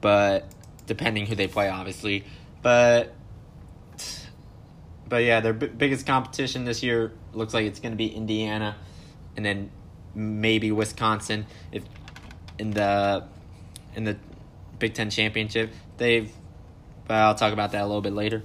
But 0.00 0.50
depending 0.88 1.26
who 1.26 1.36
they 1.36 1.46
play, 1.46 1.68
obviously. 1.68 2.24
But 2.60 3.14
but 5.12 5.24
yeah, 5.24 5.40
their 5.40 5.52
b- 5.52 5.66
biggest 5.66 6.06
competition 6.06 6.64
this 6.64 6.82
year 6.82 7.12
looks 7.34 7.52
like 7.52 7.66
it's 7.66 7.80
going 7.80 7.92
to 7.92 7.98
be 7.98 8.06
Indiana, 8.06 8.76
and 9.36 9.44
then 9.44 9.70
maybe 10.14 10.72
Wisconsin 10.72 11.44
if 11.70 11.82
in 12.58 12.70
the 12.70 13.22
in 13.94 14.04
the 14.04 14.16
Big 14.78 14.94
Ten 14.94 15.10
championship. 15.10 15.70
They've, 15.98 16.32
but 17.06 17.12
I'll 17.12 17.34
talk 17.34 17.52
about 17.52 17.72
that 17.72 17.82
a 17.82 17.86
little 17.86 18.00
bit 18.00 18.14
later. 18.14 18.42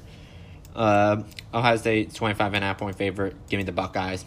Uh, 0.76 1.24
Ohio 1.54 1.78
State 1.78 2.14
25 2.14 2.56
and 2.56 2.66
a 2.66 2.76
point 2.76 2.98
favorite. 2.98 3.38
Give 3.48 3.60
me 3.60 3.64
the 3.64 3.72
Buckeyes. 3.72 4.26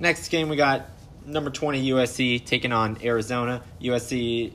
Next 0.00 0.26
game 0.30 0.48
we 0.48 0.56
got 0.56 0.88
number 1.24 1.50
20 1.50 1.88
USC 1.90 2.44
taking 2.44 2.72
on 2.72 2.98
Arizona. 3.00 3.62
USC 3.80 4.50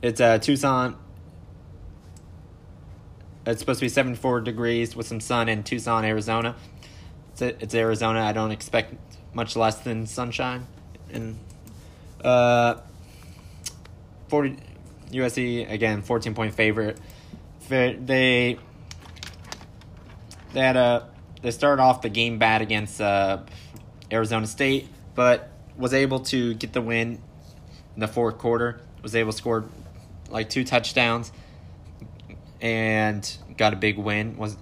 it's 0.00 0.20
uh, 0.22 0.38
Tucson 0.38 0.96
it's 3.48 3.60
supposed 3.60 3.80
to 3.80 3.86
be 3.86 3.88
74 3.88 4.42
degrees 4.42 4.94
with 4.94 5.06
some 5.06 5.20
sun 5.20 5.48
in 5.48 5.62
Tucson, 5.62 6.04
Arizona. 6.04 6.54
It's, 7.32 7.40
it's 7.40 7.74
Arizona. 7.74 8.20
I 8.20 8.32
don't 8.32 8.50
expect 8.50 8.94
much 9.32 9.56
less 9.56 9.78
than 9.78 10.06
sunshine. 10.06 10.66
And 11.10 11.38
uh, 12.22 12.76
40 14.28 14.56
USC 15.12 15.70
again, 15.70 16.02
14 16.02 16.34
point 16.34 16.54
favorite. 16.54 16.98
They 17.70 18.58
they 20.52 20.60
had 20.60 20.76
a 20.76 21.08
they 21.40 21.50
started 21.50 21.80
off 21.82 22.02
the 22.02 22.10
game 22.10 22.38
bad 22.38 22.60
against 22.60 23.00
uh, 23.00 23.38
Arizona 24.12 24.46
State, 24.46 24.88
but 25.14 25.50
was 25.76 25.94
able 25.94 26.20
to 26.20 26.54
get 26.54 26.74
the 26.74 26.82
win 26.82 27.22
in 27.94 28.00
the 28.00 28.08
fourth 28.08 28.36
quarter. 28.36 28.80
Was 29.02 29.14
able 29.14 29.32
to 29.32 29.38
score 29.38 29.64
like 30.28 30.50
two 30.50 30.64
touchdowns 30.64 31.32
and 32.60 33.36
got 33.56 33.72
a 33.72 33.76
big 33.76 33.98
win. 33.98 34.36
Was 34.36 34.56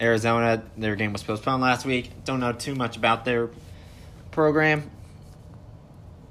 Arizona? 0.00 0.62
Their 0.76 0.96
game 0.96 1.12
was 1.12 1.22
postponed 1.22 1.62
last 1.62 1.86
week. 1.86 2.10
Don't 2.24 2.40
know 2.40 2.52
too 2.52 2.74
much 2.74 2.96
about 2.96 3.24
their 3.24 3.50
program. 4.30 4.90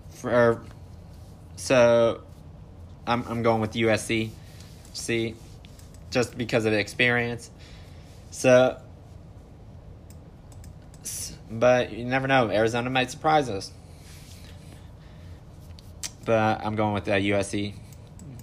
For 0.10 0.62
so, 1.56 2.22
I'm 3.08 3.24
I'm 3.28 3.44
going 3.44 3.62
with 3.62 3.74
USC. 3.74 4.30
See, 4.94 5.36
just 6.12 6.38
because 6.38 6.66
of 6.66 6.72
the 6.72 6.80
experience. 6.80 7.50
So, 8.32 8.78
but 11.50 11.92
you 11.92 12.06
never 12.06 12.28
know. 12.28 12.50
Arizona 12.50 12.90
might 12.90 13.12
surprise 13.12 13.50
us. 13.50 13.72
But 16.26 16.66
I'm 16.66 16.76
going 16.76 16.94
with 16.94 17.08
uh, 17.08 17.14
USC. 17.14 17.74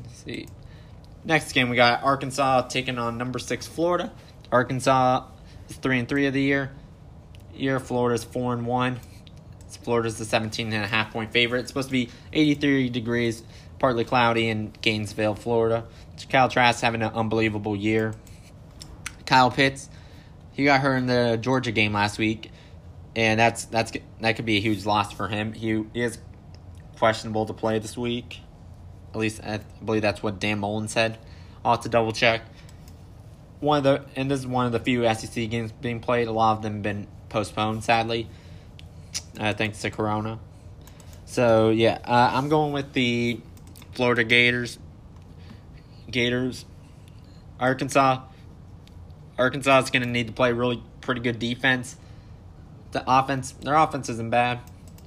Let's 0.05 0.25
see. 0.25 0.47
Next 1.25 1.52
game, 1.52 1.69
we 1.69 1.76
got 1.76 2.02
Arkansas 2.02 2.62
taking 2.62 2.99
on 2.99 3.17
number 3.17 3.38
six 3.38 3.67
Florida. 3.67 4.12
Arkansas 4.50 5.26
is 5.69 5.76
three 5.76 5.99
and 5.99 6.09
three 6.09 6.26
of 6.26 6.35
the 6.35 6.43
year. 6.43 6.73
Year 7.55 7.79
Florida's 7.79 8.25
four 8.25 8.52
and 8.52 8.67
one. 8.67 8.99
Florida's 9.83 10.19
the 10.19 10.25
17 10.25 10.73
and 10.73 10.85
a 10.85 10.88
half 10.88 11.12
point 11.12 11.33
favorite. 11.33 11.61
It's 11.61 11.69
supposed 11.69 11.88
to 11.88 11.93
be 11.93 12.09
83 12.33 12.88
degrees, 12.91 13.43
partly 13.79 14.05
cloudy 14.05 14.49
in 14.49 14.73
Gainesville, 14.81 15.35
Florida. 15.35 15.87
Kyle 16.29 16.49
Trask 16.49 16.81
having 16.81 17.02
an 17.02 17.12
unbelievable 17.12 17.75
year. 17.75 18.14
Kyle 19.26 19.50
Pitts, 19.50 19.88
he 20.52 20.64
got 20.64 20.81
hurt 20.81 20.97
in 20.97 21.07
the 21.07 21.38
Georgia 21.41 21.73
game 21.73 21.93
last 21.93 22.19
week, 22.19 22.50
and 23.17 23.39
that's 23.39 23.65
that's 23.67 23.93
that 24.21 24.37
could 24.37 24.45
be 24.45 24.56
a 24.56 24.61
huge 24.61 24.85
loss 24.85 25.13
for 25.13 25.28
him. 25.28 25.52
He, 25.52 25.85
he 25.95 26.02
is 26.02 26.19
questionable 26.99 27.47
to 27.47 27.52
play 27.52 27.78
this 27.78 27.97
week. 27.97 28.41
At 29.13 29.21
least 29.21 29.43
I 29.43 29.61
believe 29.85 30.03
that's 30.03 30.23
what 30.23 30.41
Dan 30.41 30.59
Mullen 30.61 30.89
said. 30.89 31.19
I'll 31.65 31.73
have 31.73 31.83
to 31.83 31.89
double 31.89 32.13
check. 32.13 32.43
One 33.61 33.79
of 33.79 33.85
the 33.85 34.05
and 34.17 34.31
this 34.31 34.41
is 34.41 34.47
one 34.47 34.67
of 34.67 34.73
the 34.73 34.81
few 34.81 35.03
SEC 35.15 35.51
games 35.51 35.73
being 35.73 36.01
played. 36.01 36.29
A 36.29 36.33
lot 36.33 36.57
of 36.57 36.63
them 36.63 36.83
been 36.83 37.07
postponed, 37.29 37.85
sadly, 37.85 38.29
uh, 39.39 39.53
thanks 39.55 39.81
to 39.83 39.91
Corona. 39.91 40.39
So 41.27 41.71
yeah, 41.71 41.99
uh, 42.05 42.31
I'm 42.33 42.49
going 42.49 42.73
with 42.73 42.93
the 42.93 43.41
Florida 43.93 44.25
Gators. 44.25 44.79
Gators, 46.11 46.65
Arkansas. 47.59 48.23
Arkansas 49.39 49.79
is 49.81 49.91
going 49.91 50.03
to 50.03 50.09
need 50.09 50.27
to 50.27 50.33
play 50.33 50.53
really 50.53 50.83
pretty 51.01 51.21
good 51.21 51.39
defense. 51.39 51.97
The 52.93 53.03
offense, 53.07 53.53
their 53.53 53.75
offense 53.75 54.09
isn't 54.09 54.31
bad. 54.31 54.61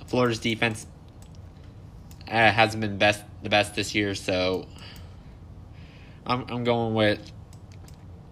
Florida's 0.07 0.39
defense 0.39 0.87
uh, 2.27 2.51
hasn't 2.51 2.81
been 2.81 2.97
best 2.97 3.23
the 3.43 3.49
best 3.49 3.75
this 3.75 3.93
year, 3.93 4.15
so 4.15 4.67
I'm 6.25 6.45
I'm 6.49 6.63
going 6.63 6.93
with 6.93 7.31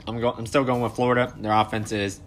I'm 0.08 0.20
going 0.20 0.36
I'm 0.38 0.46
still 0.46 0.64
going 0.64 0.82
with 0.82 0.94
Florida. 0.94 1.34
Their 1.38 1.52
offense 1.52 1.92
is 1.92 2.20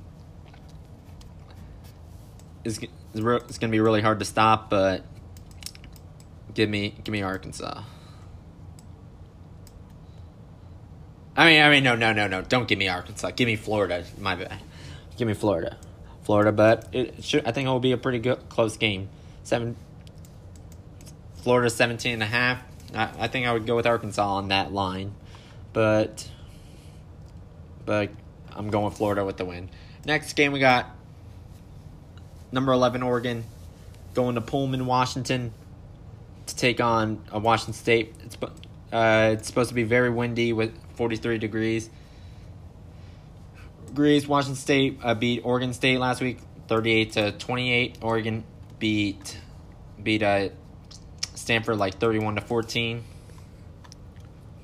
is 2.65 2.81
it's 3.15 3.59
going 3.59 3.71
to 3.71 3.75
be 3.75 3.81
really 3.81 4.03
hard 4.03 4.19
to 4.19 4.25
stop, 4.25 4.71
but 4.71 5.05
give 6.55 6.69
me 6.69 6.95
give 7.03 7.13
me 7.13 7.23
Arkansas. 7.23 7.83
I 11.39 11.47
mean, 11.47 11.63
I 11.63 11.71
mean, 11.71 11.85
no, 11.85 11.95
no, 11.95 12.13
no, 12.15 12.27
no! 12.27 12.41
Don't 12.41 12.67
give 12.67 12.79
me 12.79 12.89
Arkansas. 12.89 13.31
Give 13.33 13.47
me 13.47 13.57
Florida. 13.57 14.05
My 14.19 14.37
bad. 14.37 14.59
Give 15.19 15.29
me 15.29 15.35
Florida, 15.35 15.77
Florida. 16.23 16.51
But 16.51 16.89
it 16.93 17.23
should. 17.23 17.47
I 17.47 17.53
think 17.53 17.67
it 17.67 17.71
will 17.71 17.81
be 17.81 17.93
a 17.93 17.99
pretty 17.99 18.21
good 18.21 18.49
close 18.49 18.77
game. 18.77 19.11
Seven 19.43 19.77
Florida 21.47 21.71
17 21.71 22.13
and 22.13 22.25
a 22.25 22.27
half. 22.27 22.59
I, 22.93 23.09
I 23.21 23.29
think 23.29 23.47
I 23.47 23.53
would 23.53 23.69
go 23.69 23.77
with 23.77 23.87
Arkansas 23.87 24.35
on 24.35 24.49
that 24.49 24.73
line. 24.73 25.15
But 25.73 26.29
but 27.85 28.11
I'm 28.51 28.69
going 28.69 28.91
Florida 28.91 29.25
with 29.25 29.37
the 29.37 29.45
win. 29.45 29.71
Next 30.05 30.33
game 30.33 30.51
we 30.51 30.59
got 30.59 30.91
number 32.51 32.73
11 32.73 33.05
Oregon 33.05 33.45
going 34.13 34.35
to 34.35 34.41
Pullman, 34.41 34.87
Washington 34.87 35.55
to 36.47 36.57
take 36.57 36.81
on 36.81 37.23
a 37.31 37.39
Washington 37.39 37.75
State. 37.75 38.17
It's 38.25 38.37
uh, 38.93 39.35
it's 39.35 39.47
supposed 39.47 39.69
to 39.69 39.75
be 39.77 39.85
very 39.85 40.11
windy 40.11 40.53
with 40.53 40.77
43 40.97 41.39
degrees. 41.39 41.89
Degrees. 43.87 44.27
Washington 44.27 44.57
State 44.57 44.99
uh, 45.01 45.15
beat 45.15 45.43
Oregon 45.45 45.73
State 45.73 46.01
last 46.01 46.21
week, 46.21 46.41
38 46.67 47.13
to 47.13 47.31
28. 47.31 47.99
Oregon 48.03 48.43
beat 48.81 49.39
beat 50.03 50.25
uh, 50.25 50.49
Stanford 51.47 51.79
like 51.79 51.99
31 51.99 52.35
to 52.35 52.41
14. 52.41 53.05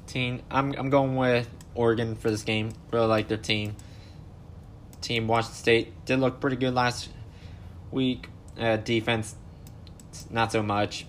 Team, 0.09 0.42
I'm 0.51 0.75
I'm 0.77 0.90
going 0.90 1.14
with 1.14 1.49
Oregon 1.77 2.16
for 2.16 2.29
this 2.29 2.42
game. 2.42 2.73
Really 2.90 3.07
like 3.07 3.29
their 3.29 3.38
team. 3.38 3.77
Team 5.01 5.29
Washington 5.29 5.55
State 5.55 6.05
did 6.07 6.18
look 6.18 6.40
pretty 6.40 6.57
good 6.57 6.75
last 6.75 7.09
week. 7.92 8.29
Uh, 8.59 8.79
defense, 8.79 9.37
not 10.29 10.51
so 10.51 10.61
much. 10.61 11.07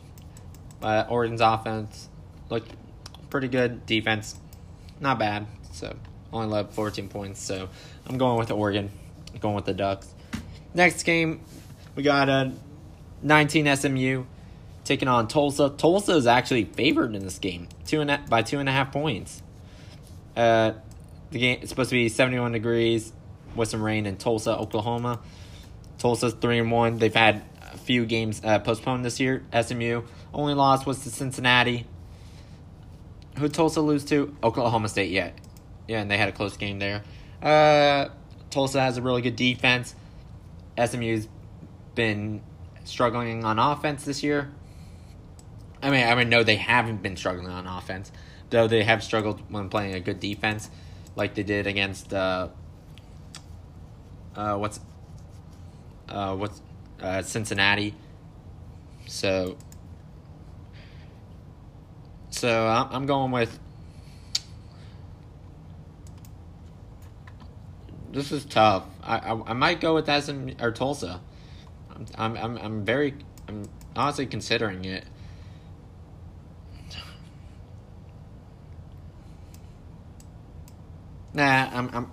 But 0.79 1.09
Oregon's 1.09 1.41
offense 1.41 2.07
looked 2.51 2.71
pretty 3.31 3.47
good. 3.47 3.87
Defense, 3.87 4.35
not 4.99 5.17
bad. 5.17 5.47
So 5.71 5.95
only 6.31 6.49
led 6.49 6.69
14 6.69 7.09
points. 7.09 7.41
So 7.41 7.67
I'm 8.05 8.19
going 8.19 8.37
with 8.37 8.51
Oregon. 8.51 8.91
Going 9.39 9.55
with 9.55 9.65
the 9.65 9.73
Ducks. 9.73 10.13
Next 10.75 11.01
game, 11.01 11.41
we 11.95 12.03
got 12.03 12.29
a 12.29 12.51
19 13.23 13.75
SMU 13.75 14.25
taking 14.83 15.07
on 15.07 15.27
Tulsa. 15.27 15.69
Tulsa 15.69 16.13
is 16.13 16.27
actually 16.27 16.65
favored 16.65 17.15
in 17.15 17.23
this 17.23 17.39
game, 17.39 17.67
two 17.85 18.01
and 18.01 18.11
a, 18.11 18.17
by 18.29 18.41
two 18.41 18.59
and 18.59 18.67
a 18.67 18.71
half 18.71 18.91
points. 18.91 19.41
Uh, 20.35 20.73
the 21.31 21.39
game 21.39 21.59
is 21.61 21.69
supposed 21.69 21.89
to 21.89 21.95
be 21.95 22.09
seventy 22.09 22.39
one 22.39 22.51
degrees 22.51 23.11
with 23.55 23.69
some 23.69 23.81
rain 23.81 24.05
in 24.05 24.17
Tulsa, 24.17 24.57
Oklahoma. 24.57 25.19
Tulsa's 25.97 26.33
three 26.33 26.59
and 26.59 26.71
one. 26.71 26.97
They've 26.97 27.13
had 27.13 27.43
a 27.71 27.77
few 27.77 28.05
games 28.05 28.41
uh, 28.43 28.59
postponed 28.59 29.05
this 29.05 29.19
year. 29.19 29.43
SMU 29.59 30.03
only 30.33 30.53
loss 30.53 30.85
was 30.85 31.03
to 31.03 31.09
Cincinnati. 31.09 31.85
Who 33.37 33.49
Tulsa 33.49 33.81
lose 33.81 34.05
to? 34.05 34.35
Oklahoma 34.43 34.89
State. 34.89 35.11
Yeah, 35.11 35.31
yeah, 35.87 36.01
and 36.01 36.11
they 36.11 36.17
had 36.17 36.29
a 36.29 36.31
close 36.33 36.57
game 36.57 36.79
there. 36.79 37.03
Uh, 37.41 38.09
Tulsa 38.49 38.79
has 38.79 38.97
a 38.97 39.01
really 39.01 39.21
good 39.21 39.35
defense. 39.35 39.95
SMU's 40.77 41.27
been 41.95 42.41
struggling 42.83 43.43
on 43.45 43.59
offense 43.59 44.03
this 44.05 44.23
year. 44.23 44.51
I 45.83 45.89
mean, 45.89 46.07
I 46.07 46.15
mean, 46.15 46.29
no, 46.29 46.43
they 46.43 46.55
haven't 46.55 47.03
been 47.03 47.17
struggling 47.17 47.47
on 47.47 47.67
offense, 47.67 48.09
though 48.49 48.67
they 48.67 48.83
have 48.83 49.03
struggled 49.03 49.41
when 49.51 49.67
playing 49.67 49.95
a 49.95 49.99
good 49.99 50.21
defense, 50.21 50.69
like 51.17 51.35
they 51.35 51.43
did 51.43 51.67
against 51.67 52.13
uh, 52.13 52.47
uh, 54.33 54.55
what's 54.55 54.79
uh, 56.07 56.35
what's 56.37 56.61
uh, 57.01 57.21
Cincinnati. 57.21 57.93
So, 59.07 59.57
so 62.29 62.67
I'm 62.67 63.05
going 63.05 63.31
with 63.31 63.59
this 68.13 68.31
is 68.31 68.45
tough. 68.45 68.85
I, 69.03 69.17
I, 69.17 69.49
I 69.49 69.53
might 69.53 69.81
go 69.81 69.95
with 69.95 70.05
SM 70.05 70.51
or 70.61 70.71
Tulsa. 70.71 71.19
I'm 72.15 72.37
I'm, 72.37 72.57
I'm 72.57 72.85
very 72.85 73.15
I'm 73.49 73.65
honestly 73.97 74.25
considering 74.27 74.85
it. 74.85 75.03
Nah, 81.33 81.69
I'm 81.71 81.89
I'm 81.93 82.11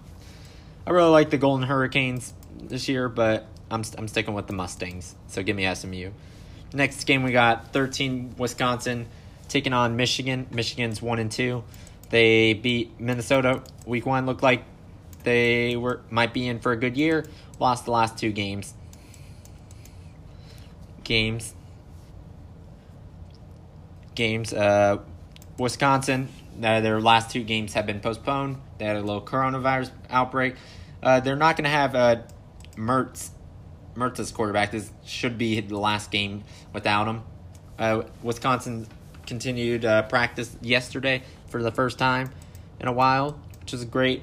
I 0.87 0.91
really 0.91 1.11
like 1.11 1.31
the 1.31 1.39
Golden 1.39 1.67
Hurricanes 1.67 2.33
this 2.59 2.89
year, 2.89 3.09
but 3.09 3.47
I'm 3.71 3.85
I'm 3.99 4.09
sticking 4.09 4.35
with 4.35 4.47
the 4.47 4.55
Mustangs. 4.55 5.15
So 5.29 5.43
give 5.43 5.57
me 5.57 5.73
SMU. 5.75 6.11
Next 6.73 7.05
game 7.05 7.23
we 7.23 7.33
got 7.33 7.73
13 7.73 8.37
Wisconsin 8.39 9.07
taking 9.49 9.73
on 9.73 9.97
Michigan. 9.97 10.47
Michigan's 10.51 11.03
1 11.03 11.19
and 11.19 11.31
2. 11.31 11.63
They 12.11 12.55
beat 12.55 12.99
Minnesota 13.01 13.63
week 13.87 14.07
1 14.07 14.27
looked 14.27 14.43
like 14.43 14.65
they 15.23 15.77
were 15.77 16.01
might 16.11 16.33
be 16.33 16.49
in 16.49 16.61
for 16.61 16.73
a 16.73 16.77
good 16.77 16.97
year. 16.97 17.27
Lost 17.59 17.85
the 17.85 17.91
last 17.91 18.17
two 18.17 18.33
games. 18.33 18.73
Games. 21.05 21.55
Games 24.15 24.55
uh 24.55 24.99
Wisconsin 25.59 26.29
uh, 26.63 26.81
their 26.81 27.01
last 27.01 27.31
two 27.31 27.43
games 27.43 27.75
have 27.75 27.87
been 27.87 28.01
postponed. 28.01 28.59
They 28.79 28.85
had 28.85 28.97
a 28.97 29.01
little 29.01 29.23
coronavirus 29.23 29.91
outbreak. 30.09 30.57
Uh, 31.03 31.21
they're 31.21 31.37
not 31.37 31.57
going 31.57 31.65
to 31.65 31.71
have 31.71 31.95
uh, 31.95 32.17
Mertz 32.77 33.31
Mertz 33.95 34.19
as 34.21 34.31
quarterback. 34.31 34.71
This 34.71 34.91
should 35.05 35.39
be 35.39 35.61
the 35.61 35.79
last 35.79 36.11
game 36.11 36.45
without 36.73 37.07
him. 37.07 37.23
Uh, 37.79 38.03
Wisconsin 38.23 38.87
continued 39.27 39.85
uh, 39.85 40.03
practice 40.03 40.57
yesterday 40.61 41.23
for 41.49 41.63
the 41.63 41.71
first 41.71 41.99
time 41.99 42.31
in 42.79 42.89
a 42.89 42.93
while, 42.93 43.39
which 43.61 43.75
is 43.75 43.85
great. 43.85 44.23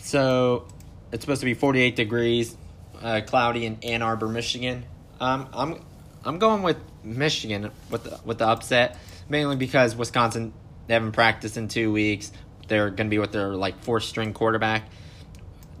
So 0.00 0.66
it's 1.12 1.22
supposed 1.22 1.40
to 1.40 1.46
be 1.46 1.54
48 1.54 1.96
degrees, 1.96 2.56
uh, 3.02 3.22
cloudy 3.26 3.66
in 3.66 3.78
Ann 3.82 4.02
Arbor, 4.02 4.28
Michigan. 4.28 4.84
Um, 5.20 5.48
I'm 5.52 5.80
I'm 6.24 6.38
going 6.38 6.62
with 6.62 6.78
Michigan 7.02 7.70
with 7.90 8.04
the, 8.04 8.20
with 8.24 8.38
the 8.38 8.46
upset 8.46 8.98
mainly 9.28 9.56
because 9.56 9.96
Wisconsin 9.96 10.52
they 10.86 10.94
haven't 10.94 11.12
practiced 11.12 11.56
in 11.56 11.68
two 11.68 11.92
weeks. 11.92 12.30
They're 12.68 12.90
going 12.90 13.08
to 13.08 13.10
be 13.10 13.18
with 13.18 13.32
their 13.32 13.48
like 13.48 13.82
fourth 13.82 14.04
string 14.04 14.32
quarterback. 14.32 14.88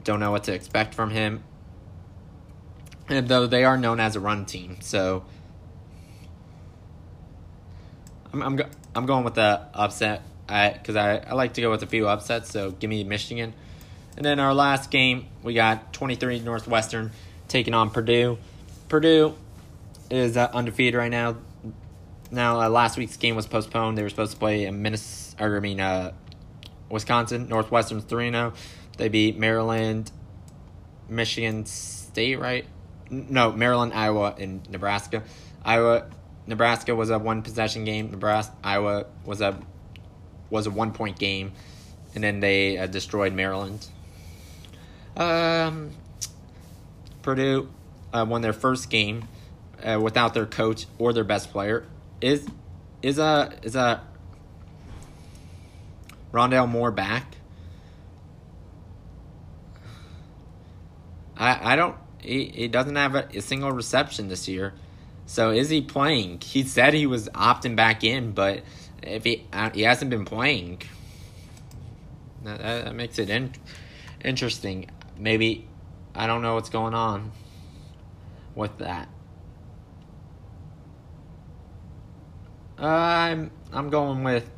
Don't 0.02 0.20
know 0.20 0.30
what 0.30 0.44
to 0.44 0.54
expect 0.54 0.94
from 0.94 1.10
him. 1.10 1.42
And 3.08 3.28
though 3.28 3.46
they 3.46 3.64
are 3.64 3.76
known 3.76 4.00
as 4.00 4.16
a 4.16 4.20
run 4.20 4.46
team, 4.46 4.78
so 4.80 5.24
I'm 8.32 8.42
I'm, 8.42 8.56
go, 8.56 8.64
I'm 8.94 9.06
going 9.06 9.24
with 9.24 9.34
the 9.34 9.60
upset 9.74 10.22
because 10.46 10.96
I, 10.96 11.16
I, 11.16 11.24
I 11.30 11.34
like 11.34 11.54
to 11.54 11.60
go 11.60 11.70
with 11.70 11.82
a 11.82 11.86
few 11.86 12.08
upsets. 12.08 12.50
So 12.50 12.70
give 12.70 12.88
me 12.88 13.04
Michigan. 13.04 13.54
And 14.16 14.24
then 14.24 14.38
our 14.38 14.54
last 14.54 14.90
game, 14.90 15.26
we 15.42 15.54
got 15.54 15.92
23 15.92 16.40
Northwestern 16.40 17.10
taking 17.48 17.74
on 17.74 17.90
Purdue. 17.90 18.38
Purdue 18.88 19.34
is 20.10 20.36
uh, 20.36 20.50
undefeated 20.52 20.94
right 20.94 21.10
now. 21.10 21.36
Now, 22.34 22.60
uh, 22.60 22.68
last 22.68 22.98
week's 22.98 23.16
game 23.16 23.36
was 23.36 23.46
postponed. 23.46 23.96
They 23.96 24.02
were 24.02 24.10
supposed 24.10 24.32
to 24.32 24.38
play 24.38 24.64
in 24.64 24.82
Minnesota, 24.82 25.44
or 25.44 25.56
I 25.56 25.60
mean, 25.60 25.78
uh, 25.78 26.12
Wisconsin. 26.90 27.48
Northwestern's 27.48 28.02
3 28.04 28.30
0. 28.30 28.52
They 28.96 29.08
beat 29.08 29.38
Maryland, 29.38 30.10
Michigan 31.08 31.64
State, 31.64 32.40
right? 32.40 32.66
No, 33.08 33.52
Maryland, 33.52 33.92
Iowa, 33.94 34.34
and 34.36 34.68
Nebraska. 34.68 35.22
Iowa, 35.64 36.06
Nebraska 36.48 36.94
was 36.94 37.10
a 37.10 37.20
one 37.20 37.42
possession 37.42 37.84
game. 37.84 38.10
Nebraska, 38.10 38.52
Iowa 38.64 39.06
was 39.24 39.40
a 39.40 39.56
was 40.50 40.66
a 40.66 40.70
one 40.70 40.92
point 40.92 41.18
game, 41.18 41.52
and 42.16 42.24
then 42.24 42.40
they 42.40 42.78
uh, 42.78 42.88
destroyed 42.88 43.32
Maryland. 43.32 43.86
Um, 45.16 45.90
Purdue 47.22 47.68
uh, 48.12 48.26
won 48.28 48.42
their 48.42 48.52
first 48.52 48.90
game 48.90 49.28
uh, 49.84 50.00
without 50.02 50.34
their 50.34 50.46
coach 50.46 50.86
or 50.98 51.12
their 51.12 51.24
best 51.24 51.52
player. 51.52 51.86
Is 52.20 52.46
is 53.02 53.18
a 53.18 53.52
is 53.62 53.76
a 53.76 54.02
Rondale 56.32 56.68
Moore 56.68 56.90
back? 56.90 57.36
I 61.36 61.72
I 61.72 61.76
don't. 61.76 61.96
He, 62.20 62.46
he 62.46 62.68
doesn't 62.68 62.96
have 62.96 63.14
a, 63.14 63.28
a 63.34 63.40
single 63.40 63.70
reception 63.70 64.28
this 64.28 64.48
year. 64.48 64.74
So 65.26 65.50
is 65.50 65.68
he 65.68 65.82
playing? 65.82 66.40
He 66.40 66.62
said 66.62 66.94
he 66.94 67.06
was 67.06 67.28
opting 67.30 67.76
back 67.76 68.04
in, 68.04 68.32
but 68.32 68.62
if 69.02 69.24
he 69.24 69.46
uh, 69.52 69.70
he 69.70 69.82
hasn't 69.82 70.10
been 70.10 70.24
playing, 70.24 70.82
that, 72.44 72.58
that 72.60 72.94
makes 72.94 73.18
it 73.18 73.30
in, 73.30 73.52
interesting. 74.24 74.90
Maybe 75.18 75.66
I 76.14 76.26
don't 76.26 76.42
know 76.42 76.54
what's 76.54 76.70
going 76.70 76.94
on 76.94 77.32
with 78.54 78.78
that. 78.78 79.08
I'm 82.78 83.50
I'm 83.72 83.90
going 83.90 84.24
with 84.24 84.48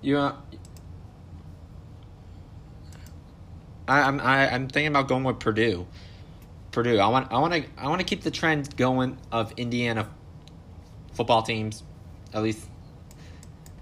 you. 0.00 0.18
Uh, 0.18 0.36
I, 3.88 4.00
I'm 4.02 4.20
I, 4.20 4.48
I'm 4.52 4.68
thinking 4.68 4.88
about 4.88 5.08
going 5.08 5.24
with 5.24 5.38
Purdue. 5.38 5.86
Purdue. 6.70 6.98
I 6.98 7.08
want 7.08 7.32
I 7.32 7.38
want 7.38 7.54
to 7.54 7.64
I 7.76 7.88
want 7.88 8.00
to 8.00 8.06
keep 8.06 8.22
the 8.22 8.30
trend 8.30 8.76
going 8.76 9.18
of 9.30 9.52
Indiana 9.58 10.08
football 11.12 11.42
teams, 11.42 11.82
at 12.32 12.42
least 12.42 12.66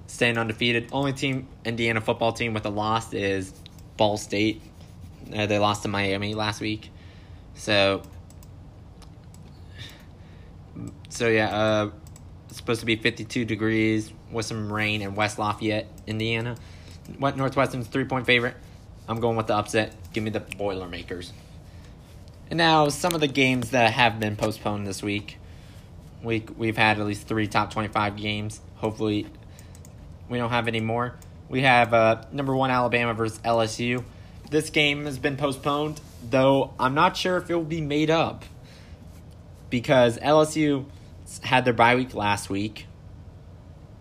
staying 0.06 0.38
undefeated. 0.38 0.88
Only 0.92 1.12
team 1.12 1.48
Indiana 1.64 2.00
football 2.00 2.32
team 2.32 2.54
with 2.54 2.66
a 2.66 2.70
loss 2.70 3.12
is 3.12 3.52
Ball 3.96 4.16
State. 4.16 4.62
Uh, 5.34 5.46
they 5.46 5.58
lost 5.58 5.82
to 5.82 5.88
Miami 5.88 6.34
last 6.34 6.60
week, 6.60 6.90
so 7.54 8.02
so 11.10 11.28
yeah, 11.28 11.54
uh, 11.54 11.90
it's 12.48 12.56
supposed 12.56 12.80
to 12.80 12.86
be 12.86 12.96
52 12.96 13.44
degrees 13.44 14.12
with 14.30 14.46
some 14.46 14.72
rain 14.72 15.02
in 15.02 15.14
West 15.14 15.38
Lafayette, 15.38 15.86
Indiana. 16.06 16.56
What 17.18 17.36
Northwestern's 17.36 17.88
three 17.88 18.04
point 18.04 18.26
favorite? 18.26 18.54
I'm 19.08 19.20
going 19.20 19.36
with 19.36 19.48
the 19.48 19.56
upset. 19.56 19.94
Give 20.12 20.22
me 20.22 20.30
the 20.30 20.40
Boilermakers. 20.40 21.32
And 22.48 22.56
now 22.58 22.88
some 22.88 23.14
of 23.14 23.20
the 23.20 23.28
games 23.28 23.70
that 23.70 23.92
have 23.92 24.18
been 24.20 24.36
postponed 24.36 24.86
this 24.86 25.02
week. 25.02 25.38
We 26.22 26.44
we've 26.56 26.76
had 26.76 27.00
at 27.00 27.06
least 27.06 27.26
three 27.26 27.46
top 27.46 27.72
25 27.72 28.16
games. 28.16 28.60
Hopefully, 28.76 29.26
we 30.28 30.38
don't 30.38 30.50
have 30.50 30.68
any 30.68 30.80
more. 30.80 31.14
We 31.48 31.62
have 31.62 31.92
uh, 31.92 32.24
number 32.30 32.54
one 32.54 32.70
Alabama 32.70 33.14
versus 33.14 33.38
LSU. 33.40 34.04
This 34.50 34.70
game 34.70 35.06
has 35.06 35.18
been 35.18 35.36
postponed, 35.36 36.00
though 36.28 36.74
I'm 36.78 36.94
not 36.94 37.16
sure 37.16 37.36
if 37.36 37.50
it 37.50 37.54
will 37.54 37.64
be 37.64 37.80
made 37.80 38.10
up 38.10 38.44
because 39.70 40.18
LSU 40.18 40.84
had 41.38 41.64
their 41.64 41.72
bye 41.72 41.94
week 41.94 42.14
last 42.14 42.50
week. 42.50 42.86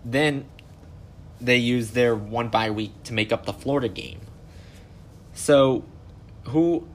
Then 0.04 0.46
they 1.40 1.58
used 1.58 1.94
their 1.94 2.16
one 2.16 2.50
bye 2.50 2.72
week 2.72 2.92
to 3.04 3.14
make 3.14 3.32
up 3.32 3.46
the 3.46 3.54
Florida 3.54 3.90
game. 3.90 4.20
So 5.34 5.86
who 6.46 6.88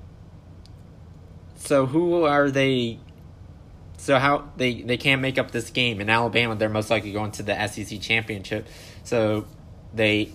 so 1.57 1.87
who 1.87 2.25
are 2.25 2.51
they 2.51 2.99
so 3.97 4.19
how 4.19 4.51
they 4.57 4.83
they 4.83 4.97
can't 4.97 5.23
make 5.23 5.39
up 5.39 5.51
this 5.51 5.71
game 5.71 6.01
in 6.01 6.11
Alabama 6.11 6.55
they're 6.57 6.69
most 6.69 6.91
likely 6.91 7.13
going 7.13 7.31
to 7.33 7.43
the 7.43 7.67
SEC 7.69 8.01
championship. 8.01 8.67
So 9.05 9.47
they 9.95 10.31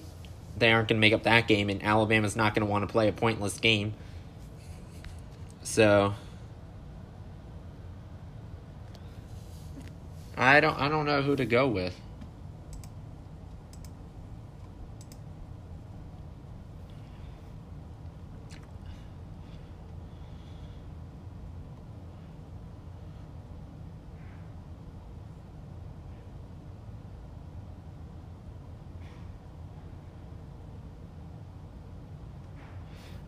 they 0.58 0.72
aren't 0.72 0.88
going 0.90 0.98
to 0.98 1.02
make 1.02 1.14
up 1.14 1.24
that 1.24 1.48
game 1.48 1.70
and 1.70 1.84
Alabama's 1.84 2.36
not 2.36 2.56
going 2.56 2.66
to 2.66 2.72
want 2.72 2.88
to 2.88 2.92
play 2.92 3.08
a 3.08 3.14
pointless 3.14 3.60
game. 3.60 3.94
So 5.64 6.14
I 10.39 10.62
don't 10.62 10.80
I 10.80 10.88
don't 10.88 11.06
know 11.06 11.21
who 11.21 11.36
to 11.36 11.45
go 11.45 11.67
with. 11.67 11.93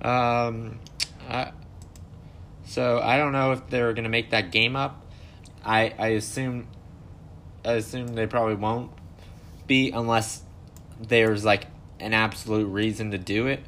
Um, 0.02 0.80
I, 1.30 1.52
so 2.64 3.00
I 3.00 3.18
don't 3.18 3.34
know 3.34 3.52
if 3.52 3.70
they're 3.70 3.92
gonna 3.92 4.08
make 4.08 4.30
that 4.30 4.50
game 4.52 4.78
up. 4.78 5.06
I 5.66 5.94
I 6.00 6.08
assume 6.10 6.68
I 7.64 7.74
assume 7.74 8.08
they 8.08 8.28
probably 8.28 8.56
won't 8.56 8.92
be 9.68 9.92
unless 9.92 10.42
there's 11.00 11.46
like 11.46 11.66
an 12.00 12.14
absolute 12.14 12.66
reason 12.66 13.12
to 13.12 13.18
do 13.18 13.48
it. 13.48 13.62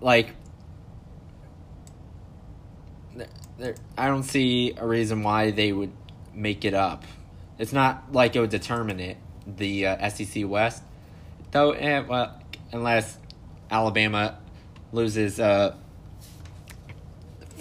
Like, 0.00 0.34
there, 3.58 3.74
I 3.96 4.08
don't 4.08 4.24
see 4.24 4.74
a 4.76 4.86
reason 4.86 5.22
why 5.22 5.50
they 5.50 5.72
would 5.72 5.92
make 6.34 6.64
it 6.64 6.74
up. 6.74 7.04
It's 7.58 7.72
not 7.72 8.12
like 8.12 8.36
it 8.36 8.40
would 8.40 8.50
determine 8.50 9.00
it, 9.00 9.16
the 9.46 9.86
uh, 9.86 10.08
SEC 10.10 10.46
West. 10.46 10.82
Though, 11.52 11.70
eh, 11.70 12.00
well, 12.00 12.38
unless 12.72 13.16
Alabama 13.70 14.38
loses 14.92 15.38
uh, 15.38 15.76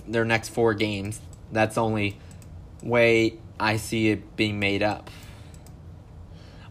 their 0.07 0.25
next 0.25 0.49
four 0.49 0.73
games, 0.73 1.21
that's 1.51 1.77
only 1.77 2.17
way 2.81 3.37
I 3.59 3.77
see 3.77 4.09
it 4.09 4.35
being 4.35 4.59
made 4.59 4.83
up. 4.83 5.09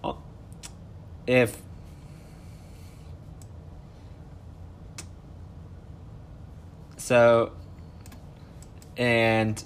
Oh, 0.02 0.18
if 1.26 1.56
so, 6.96 7.52
and 8.96 9.62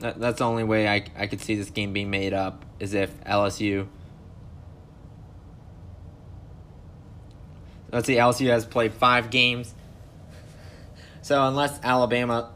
that, 0.00 0.20
that's 0.20 0.38
the 0.38 0.44
only 0.44 0.64
way 0.64 0.88
I, 0.88 1.04
I 1.16 1.26
could 1.26 1.40
see 1.40 1.54
this 1.54 1.70
game 1.70 1.92
being 1.92 2.10
made 2.10 2.32
up 2.32 2.64
is 2.78 2.94
if 2.94 3.18
LSU. 3.24 3.86
Let's 7.92 8.06
see, 8.06 8.16
LSU 8.16 8.48
has 8.48 8.66
played 8.66 8.92
five 8.92 9.30
games. 9.30 9.74
So 11.22 11.42
unless 11.46 11.80
Alabama 11.82 12.52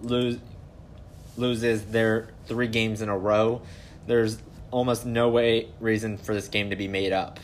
lose 0.00 0.38
loses 1.36 1.84
their 1.86 2.28
three 2.46 2.68
games 2.68 3.02
in 3.02 3.08
a 3.08 3.16
row, 3.16 3.62
there's 4.06 4.38
almost 4.70 5.04
no 5.04 5.28
way 5.28 5.68
reason 5.80 6.18
for 6.18 6.34
this 6.34 6.48
game 6.48 6.70
to 6.70 6.76
be 6.76 6.88
made 6.88 7.12
up. 7.12 7.40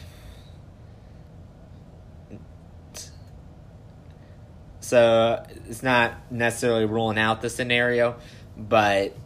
So 4.80 5.44
it's 5.68 5.82
not 5.82 6.14
necessarily 6.30 6.84
ruling 6.84 7.18
out 7.18 7.42
the 7.42 7.50
scenario, 7.50 8.16
but 8.56 9.16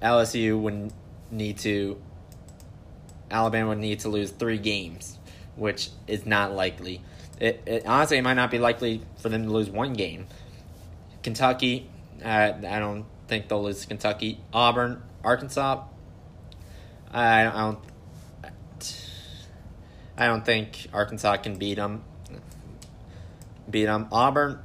LSU 0.00 0.60
would 0.60 0.92
need 1.32 1.58
to 1.58 2.00
Alabama 3.30 3.70
would 3.70 3.78
need 3.78 4.00
to 4.00 4.08
lose 4.08 4.30
three 4.30 4.58
games, 4.58 5.18
which 5.56 5.90
is 6.06 6.24
not 6.24 6.52
likely. 6.52 7.02
It, 7.40 7.62
it 7.66 7.86
honestly 7.86 8.18
it 8.18 8.22
might 8.22 8.34
not 8.34 8.50
be 8.50 8.60
likely 8.60 9.02
for 9.18 9.28
them 9.28 9.44
to 9.44 9.50
lose 9.50 9.68
one 9.68 9.94
game. 9.94 10.28
Kentucky, 11.24 11.90
uh, 12.24 12.52
I 12.68 12.78
don't 12.78 13.06
think 13.28 13.48
they'll 13.48 13.62
lose 13.62 13.84
Kentucky. 13.84 14.40
Auburn, 14.52 15.02
Arkansas, 15.24 15.84
I, 17.10 17.46
I 17.46 17.50
don't. 17.50 17.78
I 20.18 20.26
don't 20.26 20.46
think 20.46 20.88
Arkansas 20.92 21.36
can 21.38 21.56
beat 21.56 21.74
them. 21.74 22.02
Beat 23.68 23.84
them. 23.84 24.08
Auburn, 24.10 24.60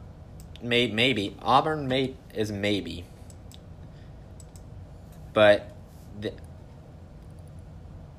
may, 0.61 0.87
maybe 0.87 1.35
Auburn 1.41 1.87
may 1.87 2.15
is 2.33 2.51
maybe, 2.51 3.03
but 5.33 5.71
the, 6.19 6.33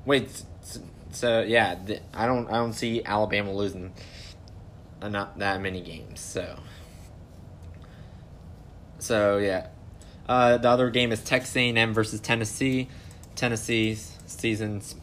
wait. 0.05 0.43
So 1.11 1.41
yeah, 1.41 1.75
the, 1.75 2.01
I 2.13 2.27
don't 2.27 2.47
I 2.49 2.53
don't 2.53 2.73
see 2.73 3.03
Alabama 3.03 3.51
losing 3.53 3.93
not 5.01 5.39
that 5.39 5.61
many 5.61 5.81
games. 5.81 6.19
So 6.19 6.59
so 9.03 9.37
yeah, 9.37 9.67
uh, 10.29 10.57
the 10.57 10.69
other 10.69 10.89
game 10.89 11.11
is 11.11 11.21
Texas 11.21 11.55
A&M 11.57 11.93
versus 11.93 12.21
Tennessee. 12.21 12.87
Tennessee's 13.35 14.17
season's 14.27 14.95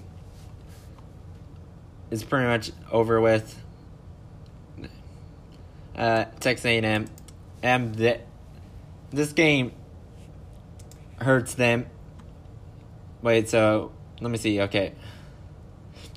is 2.10 2.24
pretty 2.24 2.46
much 2.46 2.72
over 2.90 3.20
with. 3.20 3.62
Uh, 5.94 6.24
Texas 6.40 6.64
A&M, 6.64 7.08
and 7.62 7.94
the, 7.94 8.20
this 9.10 9.34
game 9.34 9.72
hurts 11.20 11.52
them. 11.52 11.84
Wait, 13.20 13.50
so 13.50 13.92
let 14.22 14.30
me 14.30 14.38
see. 14.38 14.62
Okay, 14.62 14.94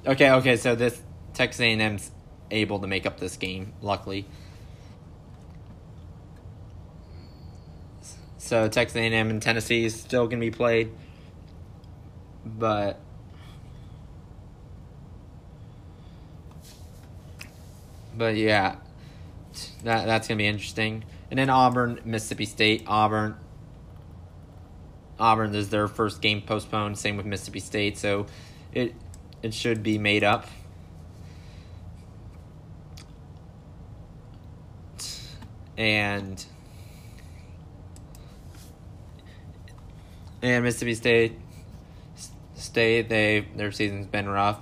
okay, 0.08 0.32
okay. 0.32 0.56
So 0.56 0.76
this 0.76 1.02
Texas 1.34 1.60
A&M's 1.60 2.12
able 2.50 2.80
to 2.80 2.88
make 2.88 3.06
up 3.06 3.20
this 3.20 3.36
game. 3.36 3.74
Luckily. 3.82 4.26
So 8.54 8.68
Texas 8.68 8.98
A&M 8.98 9.32
and 9.32 9.42
Tennessee 9.42 9.84
is 9.84 10.00
still 10.00 10.28
going 10.28 10.40
to 10.40 10.46
be 10.46 10.52
played, 10.56 10.92
but 12.46 13.00
but 18.16 18.36
yeah, 18.36 18.76
that 19.84 20.06
that's 20.06 20.28
going 20.28 20.38
to 20.38 20.44
be 20.44 20.46
interesting. 20.46 21.04
And 21.32 21.40
then 21.40 21.50
Auburn, 21.50 22.00
Mississippi 22.06 22.46
State, 22.46 22.84
Auburn. 22.86 23.38
Auburn 25.20 25.56
is 25.56 25.70
their 25.70 25.88
first 25.88 26.22
game 26.22 26.40
postponed. 26.40 27.00
Same 27.00 27.18
with 27.18 27.26
Mississippi 27.26 27.60
State, 27.60 27.98
so 27.98 28.28
it 28.72 28.94
it 29.42 29.56
should 29.56 29.82
be 29.82 29.98
made 29.98 30.24
up. 30.24 30.46
And 35.76 36.46
and 40.44 40.64
Mississippi 40.64 40.94
State 40.94 41.40
State 42.56 43.10
they 43.10 43.48
their 43.56 43.72
season's 43.72 44.06
been 44.06 44.30
rough, 44.30 44.60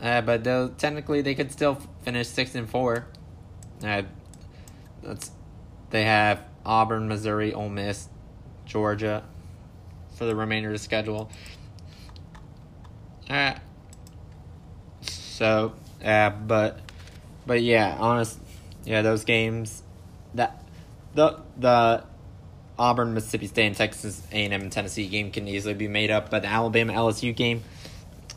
uh, 0.00 0.22
but 0.22 0.78
technically 0.78 1.20
they 1.20 1.34
could 1.34 1.52
still 1.52 1.74
finish 2.02 2.28
six 2.28 2.54
and 2.54 2.68
four. 2.68 3.06
Uh, 3.84 4.02
that's 5.02 5.30
they 5.90 6.04
have 6.04 6.42
Auburn, 6.64 7.08
Missouri, 7.08 7.52
Ole 7.52 7.68
Miss, 7.68 8.08
Georgia 8.64 9.24
for 10.14 10.24
the 10.24 10.34
remainder 10.34 10.68
of 10.68 10.74
the 10.74 10.78
schedule. 10.78 11.30
Uh, 13.28 13.54
so, 15.02 15.72
uh, 16.04 16.30
but 16.30 16.80
but 17.46 17.62
yeah, 17.62 17.96
honest, 17.98 18.38
yeah, 18.84 19.02
those 19.02 19.24
games 19.24 19.82
that 20.34 20.64
the 21.14 21.40
the 21.56 22.04
Auburn, 22.80 23.12
Mississippi 23.12 23.46
State, 23.46 23.66
and 23.66 23.76
Texas 23.76 24.22
A&M 24.32 24.52
and 24.52 24.72
Tennessee 24.72 25.06
game 25.06 25.30
can 25.30 25.46
easily 25.46 25.74
be 25.74 25.86
made 25.86 26.10
up, 26.10 26.30
but 26.30 26.40
the 26.40 26.48
Alabama 26.48 26.94
LSU 26.94 27.36
game, 27.36 27.62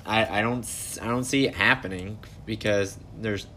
I, 0.05 0.39
I 0.39 0.41
don't 0.41 0.67
I 1.01 1.07
don't 1.07 1.23
see 1.23 1.47
it 1.47 1.55
happening 1.55 2.19
because 2.45 2.99
there's 3.17 3.47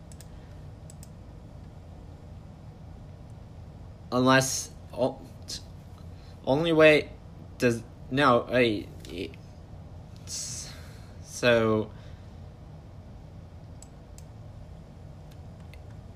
unless 4.13 4.71
only 6.47 6.73
way 6.73 7.09
does 7.59 7.83
no 8.13 8.47
hey 8.49 8.87
so 11.25 11.91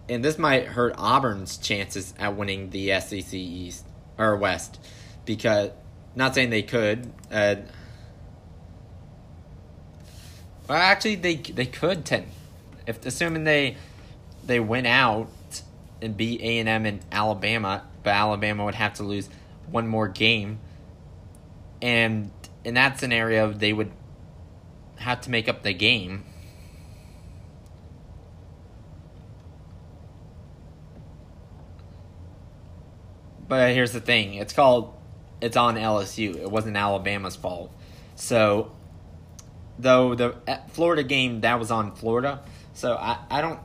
and 0.08 0.24
this 0.24 0.38
might 0.38 0.66
hurt 0.66 0.94
Auburn's 0.96 1.56
chances 1.56 2.14
at 2.20 2.36
winning 2.36 2.70
the 2.70 3.00
SEC 3.00 3.34
East 3.34 3.84
or 4.20 4.36
West 4.36 4.78
because 5.24 5.70
not 6.14 6.34
saying 6.34 6.50
they 6.50 6.62
could. 6.62 7.10
Uh, 7.30 7.56
well, 10.68 10.78
actually, 10.78 11.16
they 11.16 11.36
they 11.36 11.66
could 11.66 12.04
ten, 12.04 12.26
if 12.86 13.04
assuming 13.04 13.44
they 13.44 13.76
they 14.44 14.60
went 14.60 14.86
out 14.86 15.28
and 16.02 16.16
beat 16.16 16.40
A 16.42 16.58
and 16.58 16.68
M 16.68 16.86
and 16.86 17.04
Alabama, 17.10 17.84
but 18.02 18.10
Alabama 18.10 18.64
would 18.64 18.74
have 18.74 18.94
to 18.94 19.02
lose 19.02 19.28
one 19.70 19.88
more 19.88 20.08
game, 20.08 20.60
and 21.82 22.30
in 22.64 22.74
that 22.74 23.00
scenario, 23.00 23.52
they 23.52 23.72
would 23.72 23.90
have 24.96 25.22
to 25.22 25.30
make 25.30 25.48
up 25.48 25.62
the 25.62 25.72
game. 25.72 26.24
But 33.50 33.74
here's 33.74 33.90
the 33.90 34.00
thing: 34.00 34.34
it's 34.34 34.52
called, 34.52 34.94
it's 35.40 35.56
on 35.56 35.74
LSU. 35.74 36.36
It 36.36 36.48
wasn't 36.48 36.76
Alabama's 36.76 37.34
fault. 37.34 37.74
So, 38.14 38.70
though 39.76 40.14
the 40.14 40.36
uh, 40.46 40.58
Florida 40.68 41.02
game 41.02 41.40
that 41.40 41.58
was 41.58 41.72
on 41.72 41.96
Florida, 41.96 42.44
so 42.74 42.94
I 42.94 43.18
I 43.28 43.40
don't. 43.40 43.58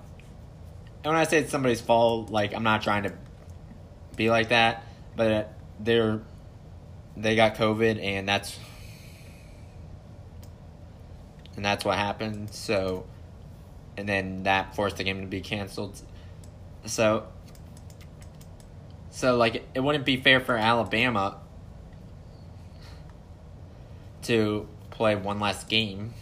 when 1.04 1.16
I 1.16 1.24
say 1.26 1.38
it's 1.38 1.52
somebody's 1.52 1.82
fault, 1.82 2.32
like 2.32 2.56
I'm 2.56 2.64
not 2.64 2.82
trying 2.82 3.04
to 3.04 3.14
be 4.16 4.32
like 4.32 4.50
that, 4.50 4.84
but 5.16 5.54
they're 5.80 6.20
they 7.16 7.36
got 7.36 7.54
COVID 7.54 8.04
and 8.04 8.28
that's 8.28 8.58
and 11.56 11.64
that's 11.64 11.86
what 11.86 12.00
happened. 12.00 12.50
So, 12.50 13.06
and 13.98 14.10
then 14.10 14.44
that 14.44 14.76
forced 14.76 14.98
the 14.98 15.04
game 15.04 15.22
to 15.22 15.28
be 15.28 15.42
canceled. 15.42 16.02
So 16.88 17.28
so 19.16 19.38
like 19.38 19.66
it 19.74 19.80
wouldn't 19.80 20.04
be 20.04 20.18
fair 20.18 20.42
for 20.42 20.58
Alabama 20.58 21.38
to 24.24 24.68
play 24.92 25.16
one 25.16 25.40
less 25.40 25.64
game. 25.64 26.14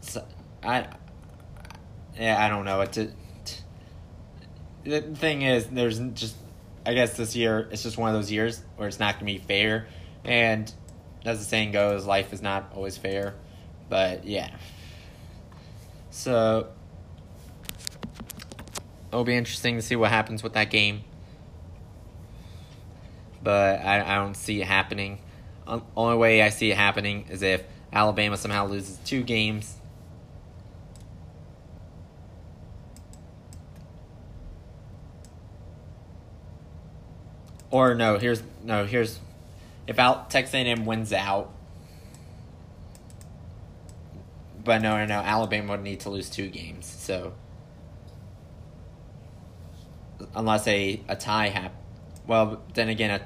So 0.00 0.26
I 0.62 0.86
yeah, 2.18 2.42
I 2.42 2.48
don't 2.48 2.64
know. 2.64 2.80
It's 2.80 2.96
a, 2.96 3.10
the 4.84 5.02
thing 5.02 5.42
is 5.42 5.66
there's 5.66 5.98
just 5.98 6.36
I 6.86 6.94
guess 6.94 7.18
this 7.18 7.36
year 7.36 7.68
it's 7.70 7.82
just 7.82 7.98
one 7.98 8.08
of 8.08 8.14
those 8.14 8.32
years 8.32 8.62
where 8.76 8.88
it's 8.88 8.98
not 8.98 9.20
going 9.20 9.26
to 9.30 9.38
be 9.38 9.46
fair 9.46 9.88
and 10.24 10.72
as 11.26 11.38
the 11.38 11.44
saying 11.44 11.72
goes, 11.72 12.06
life 12.06 12.32
is 12.32 12.40
not 12.40 12.72
always 12.74 12.96
fair. 12.96 13.34
But 13.90 14.24
yeah. 14.24 14.56
So 16.08 16.68
it'll 19.14 19.22
be 19.22 19.36
interesting 19.36 19.76
to 19.76 19.82
see 19.82 19.94
what 19.94 20.10
happens 20.10 20.42
with 20.42 20.54
that 20.54 20.70
game. 20.70 21.04
But 23.44 23.80
I, 23.80 24.00
I 24.00 24.16
don't 24.16 24.36
see 24.36 24.60
it 24.60 24.66
happening. 24.66 25.20
Um, 25.68 25.84
only 25.96 26.16
way 26.16 26.42
I 26.42 26.48
see 26.48 26.72
it 26.72 26.76
happening 26.76 27.26
is 27.30 27.40
if 27.40 27.62
Alabama 27.92 28.36
somehow 28.36 28.66
loses 28.66 28.96
two 29.04 29.22
games. 29.22 29.76
Or 37.70 37.94
no, 37.94 38.18
here's 38.18 38.42
no, 38.64 38.84
here's 38.84 39.20
if 39.86 40.00
out 40.00 40.30
Texas 40.30 40.54
A&M 40.54 40.86
wins 40.86 41.12
out. 41.12 41.52
But 44.64 44.82
no, 44.82 44.96
no, 44.96 45.06
no, 45.06 45.20
Alabama 45.20 45.72
would 45.72 45.82
need 45.82 46.00
to 46.00 46.10
lose 46.10 46.28
two 46.28 46.48
games. 46.48 46.86
So 46.86 47.34
unless 50.34 50.66
a 50.66 51.00
a 51.08 51.16
tie 51.16 51.48
happen. 51.48 51.76
Well, 52.26 52.62
then 52.74 52.88
again, 52.88 53.10
a 53.10 53.20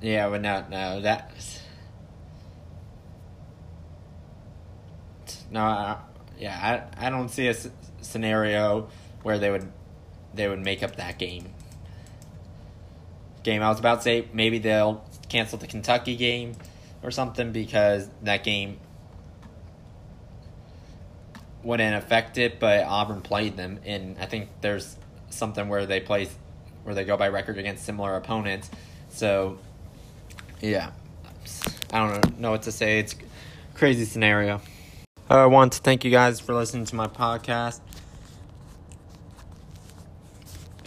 Yeah, 0.00 0.28
but 0.28 0.40
no, 0.42 0.64
no, 0.70 1.00
that. 1.00 1.32
No, 5.50 5.98
yeah, 6.38 6.86
I, 6.98 7.06
I 7.06 7.10
don't 7.10 7.28
see 7.28 7.46
a 7.46 7.50
s- 7.50 7.68
scenario 8.02 8.88
where 9.22 9.38
they 9.38 9.50
would, 9.50 9.70
they 10.34 10.48
would 10.48 10.60
make 10.60 10.82
up 10.82 10.96
that 10.96 11.18
game. 11.18 11.46
Game 13.42 13.62
I 13.62 13.68
was 13.68 13.78
about 13.78 13.96
to 13.96 14.02
say 14.02 14.28
maybe 14.32 14.58
they'll 14.58 15.04
cancel 15.28 15.58
the 15.58 15.66
Kentucky 15.66 16.16
game 16.16 16.56
or 17.06 17.12
something 17.12 17.52
because 17.52 18.10
that 18.22 18.42
game 18.42 18.78
wouldn't 21.62 21.96
affect 21.96 22.36
it, 22.36 22.58
but 22.58 22.82
Auburn 22.82 23.22
played 23.22 23.56
them, 23.56 23.78
and 23.86 24.18
I 24.18 24.26
think 24.26 24.48
there's 24.60 24.96
something 25.30 25.68
where 25.68 25.86
they 25.86 26.00
play, 26.00 26.28
where 26.82 26.96
they 26.96 27.04
go 27.04 27.16
by 27.16 27.28
record 27.28 27.58
against 27.58 27.84
similar 27.84 28.16
opponents. 28.16 28.70
So, 29.10 29.58
yeah, 30.60 30.90
I 31.92 32.08
don't 32.08 32.40
know 32.40 32.50
what 32.50 32.62
to 32.62 32.72
say. 32.72 32.98
It's 32.98 33.14
crazy 33.74 34.04
scenario. 34.04 34.60
Uh, 35.30 35.34
I 35.34 35.46
want 35.46 35.74
to 35.74 35.78
thank 35.78 36.04
you 36.04 36.10
guys 36.10 36.40
for 36.40 36.54
listening 36.54 36.86
to 36.86 36.96
my 36.96 37.06
podcast. 37.06 37.80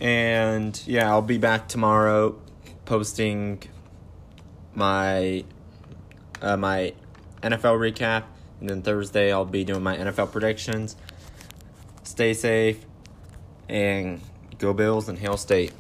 And 0.01 0.82
yeah, 0.86 1.10
I'll 1.10 1.21
be 1.21 1.38
back 1.38 1.69
tomorrow 1.69 2.38
posting 2.86 3.63
my 4.75 5.43
uh, 6.41 6.58
my 6.58 6.93
NFL 7.41 7.78
recap, 7.80 8.23
and 8.60 8.69
then 8.69 8.82
Thursday 8.82 9.32
I'll 9.32 9.45
be 9.45 9.63
doing 9.63 9.84
my 9.84 9.97
NFL 9.97 10.32
predictions. 10.32 10.95
Stay 12.04 12.34
safe 12.34 12.86
and 13.67 14.21
go 14.58 14.73
Bills 14.73 15.10
and 15.10 15.17
Hail 15.17 15.38
State. 15.38 15.71